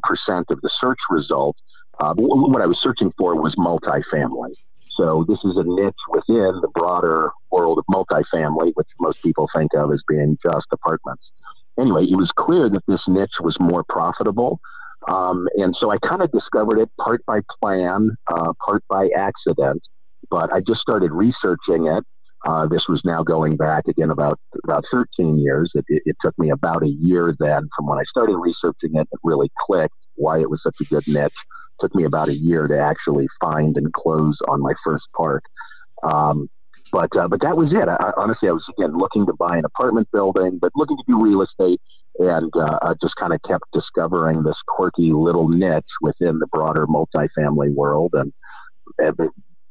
of 0.51 0.61
the 0.61 0.71
search 0.83 0.99
results. 1.11 1.61
Uh, 2.01 2.15
what 2.17 2.63
I 2.63 2.67
was 2.67 2.79
searching 2.83 3.13
for 3.17 3.41
was 3.41 3.55
multifamily. 3.57 4.55
So 4.77 5.25
this 5.29 5.39
is 5.45 5.57
a 5.57 5.65
niche 5.65 5.95
within 6.09 6.61
the 6.61 6.69
broader 6.75 7.31
world 7.51 7.79
of 7.79 7.85
multifamily, 7.91 8.73
which 8.75 8.89
most 9.01 9.23
people 9.23 9.49
think 9.55 9.75
of 9.75 9.93
as 9.93 10.03
being 10.09 10.37
just 10.45 10.67
apartments. 10.73 11.31
Anyway, 11.79 12.05
it 12.05 12.17
was 12.17 12.31
clear 12.37 12.69
that 12.69 12.83
this 12.89 13.01
niche 13.07 13.39
was 13.41 13.57
more 13.61 13.85
profitable. 13.89 14.61
Um, 15.09 15.47
and 15.57 15.75
so 15.81 15.93
I 15.93 15.99
kind 15.99 16.23
of 16.23 16.33
discovered 16.33 16.81
it 16.81 16.91
part 17.01 17.25
by 17.27 17.41
plan, 17.63 18.11
uh, 18.27 18.53
part 18.65 18.83
by 18.89 19.09
accident. 19.17 19.83
But 20.31 20.53
I 20.53 20.61
just 20.61 20.81
started 20.81 21.13
researching 21.13 21.87
it 21.87 22.05
Uh, 22.47 22.67
this 22.67 22.85
was 22.89 23.01
now 23.05 23.23
going 23.23 23.57
back 23.57 23.85
again 23.89 24.11
about 24.11 24.39
about 24.65 24.85
13 24.93 25.39
years. 25.39 25.71
It, 25.75 25.85
it, 25.89 26.03
it, 26.07 26.17
took 26.23 26.39
me 26.39 26.51
about 26.51 26.85
a 26.85 26.89
year 26.89 27.35
then 27.39 27.69
from 27.77 27.87
when 27.87 27.99
I 27.99 28.05
started 28.09 28.37
researching 28.37 28.95
it. 28.95 29.09
It 29.11 29.19
really 29.25 29.51
clicked 29.67 29.95
why 30.15 30.39
it 30.41 30.49
was 30.49 30.61
such 30.63 30.77
a 30.81 30.85
good 30.85 31.07
niche. 31.09 31.33
It 31.33 31.81
took 31.81 31.95
me 31.95 32.05
about 32.05 32.29
a 32.29 32.37
year 32.37 32.69
to 32.69 32.79
actually 32.79 33.27
find 33.41 33.77
and 33.77 33.93
close 33.93 34.39
on 34.47 34.61
my 34.61 34.75
first 34.85 35.07
park. 35.17 35.43
Um, 36.05 36.49
but 36.93 37.15
uh, 37.17 37.29
but 37.29 37.41
that 37.43 37.57
was 37.57 37.73
it. 37.73 37.89
I, 37.89 38.13
honestly, 38.17 38.49
I 38.49 38.53
was 38.53 38.65
again 38.79 38.97
looking 38.97 39.27
to 39.27 39.33
buy 39.33 39.59
an 39.59 39.65
apartment 39.65 40.09
building, 40.13 40.59
but 40.61 40.73
looking 40.77 40.97
to 40.97 41.05
do 41.07 41.23
real 41.23 41.43
estate, 41.43 41.81
and 42.19 42.53
uh, 42.57 42.79
I 42.83 42.95
just 43.03 43.17
kind 43.17 43.33
of 43.33 43.43
kept 43.43 43.65
discovering 43.73 44.43
this 44.43 44.57
quirky 44.67 45.13
little 45.13 45.49
niche 45.49 45.85
within 46.01 46.39
the 46.39 46.47
broader 46.47 46.87
multifamily 46.87 47.75
world, 47.75 48.15
and 48.15 48.33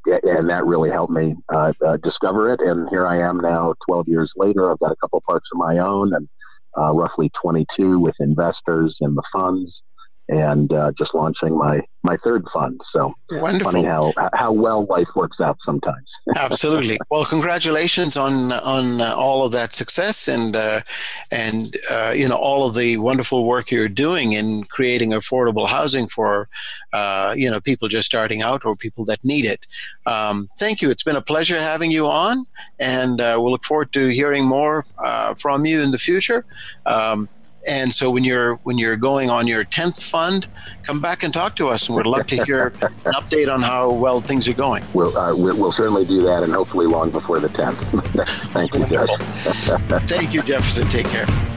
and 0.08 0.50
that 0.50 0.66
really 0.66 0.90
helped 0.90 1.14
me 1.14 1.36
uh, 1.54 1.74
uh, 1.86 1.98
discover 1.98 2.54
it. 2.54 2.60
And 2.62 2.90
here 2.90 3.06
I 3.06 3.20
am 3.20 3.40
now, 3.40 3.74
12 3.88 4.08
years 4.08 4.32
later. 4.36 4.72
I've 4.72 4.80
got 4.80 4.92
a 4.92 4.96
couple 4.98 5.22
parks 5.28 5.50
of 5.54 5.60
my 5.60 5.78
own, 5.78 6.14
and 6.14 6.30
uh, 6.78 6.94
roughly 6.94 7.32
22 7.42 8.00
with 8.00 8.16
investors 8.20 8.96
in 9.02 9.16
the 9.16 9.24
funds 9.34 9.82
and 10.30 10.72
uh, 10.74 10.92
just 10.98 11.14
launching 11.14 11.58
my 11.58 11.82
my 12.04 12.18
third 12.18 12.46
fund. 12.54 12.80
So 12.94 13.14
Wonderful. 13.32 13.72
funny 13.72 13.86
how 13.86 14.14
how 14.34 14.52
well 14.52 14.86
life 14.86 15.08
works 15.16 15.40
out 15.40 15.58
sometimes. 15.66 16.08
Absolutely. 16.36 16.98
Well, 17.10 17.26
congratulations 17.26 18.18
on 18.18 18.52
on 18.52 19.02
uh, 19.02 19.14
all 19.16 19.46
of 19.46 19.52
that 19.54 19.74
success 19.74 20.28
and 20.28 20.56
uh, 20.56 20.82
and 21.32 21.76
uh, 21.90 22.14
you 22.16 22.28
know 22.28 22.36
all 22.36 22.66
of 22.68 22.76
the 22.76 22.98
wonderful 22.98 23.46
work 23.46 23.72
you're 23.72 23.90
doing 23.90 24.34
in 24.34 24.64
creating 24.66 25.12
affordable 25.12 25.68
housing 25.68 26.08
for 26.08 26.48
uh, 26.94 27.34
you 27.36 27.50
know 27.50 27.60
people 27.60 27.88
just 27.88 28.06
starting 28.06 28.42
out 28.42 28.66
or 28.66 28.76
people 28.76 29.06
that 29.06 29.24
need 29.24 29.46
it. 29.46 29.66
Um, 30.06 30.50
thank 30.58 30.82
you. 30.82 30.90
It's 30.90 31.04
been 31.04 31.16
a 31.16 31.22
pleasure 31.22 31.60
having 31.60 31.92
you 31.92 32.08
on, 32.08 32.46
and 32.80 33.22
uh, 33.22 33.38
we'll 33.40 33.52
look 33.52 33.66
forward 33.66 33.94
to 33.94 34.10
hearing 34.10 34.46
more 34.46 34.84
from 35.38 35.66
you 35.66 35.82
in 35.82 35.92
the 35.92 35.98
future. 35.98 36.46
Um, 36.86 37.30
and 37.68 37.94
so 37.94 38.10
when 38.10 38.24
you're 38.24 38.56
when 38.64 38.78
you're 38.78 38.96
going 38.96 39.30
on 39.30 39.48
your 39.48 39.66
10th 39.66 40.02
fund 40.02 40.48
come 40.84 41.02
back 41.02 41.24
and 41.24 41.34
talk 41.34 41.56
to 41.56 41.68
us 41.68 41.88
and 41.88 41.98
we'd 41.98 42.06
love 42.06 42.26
to 42.28 42.44
hear 42.46 42.68
an 42.68 42.74
update 43.14 43.54
on 43.54 43.62
how 43.62 43.92
well 43.92 44.22
things 44.22 44.48
are 44.48 44.54
going. 44.54 44.84
We'll, 44.94 45.16
uh, 45.18 45.36
we'll 45.36 45.72
certainly 45.72 46.06
do 46.06 46.22
that 46.24 46.44
and 46.44 46.54
hopefully 46.54 46.88
long 46.88 47.12
before 47.12 47.40
the 47.40 47.50
10th 47.50 47.76
thank 48.54 48.74
you 48.74 50.00
thank 50.08 50.34
you 50.34 50.42
jefferson. 50.42 50.88
Take 50.88 51.08
care 51.08 51.57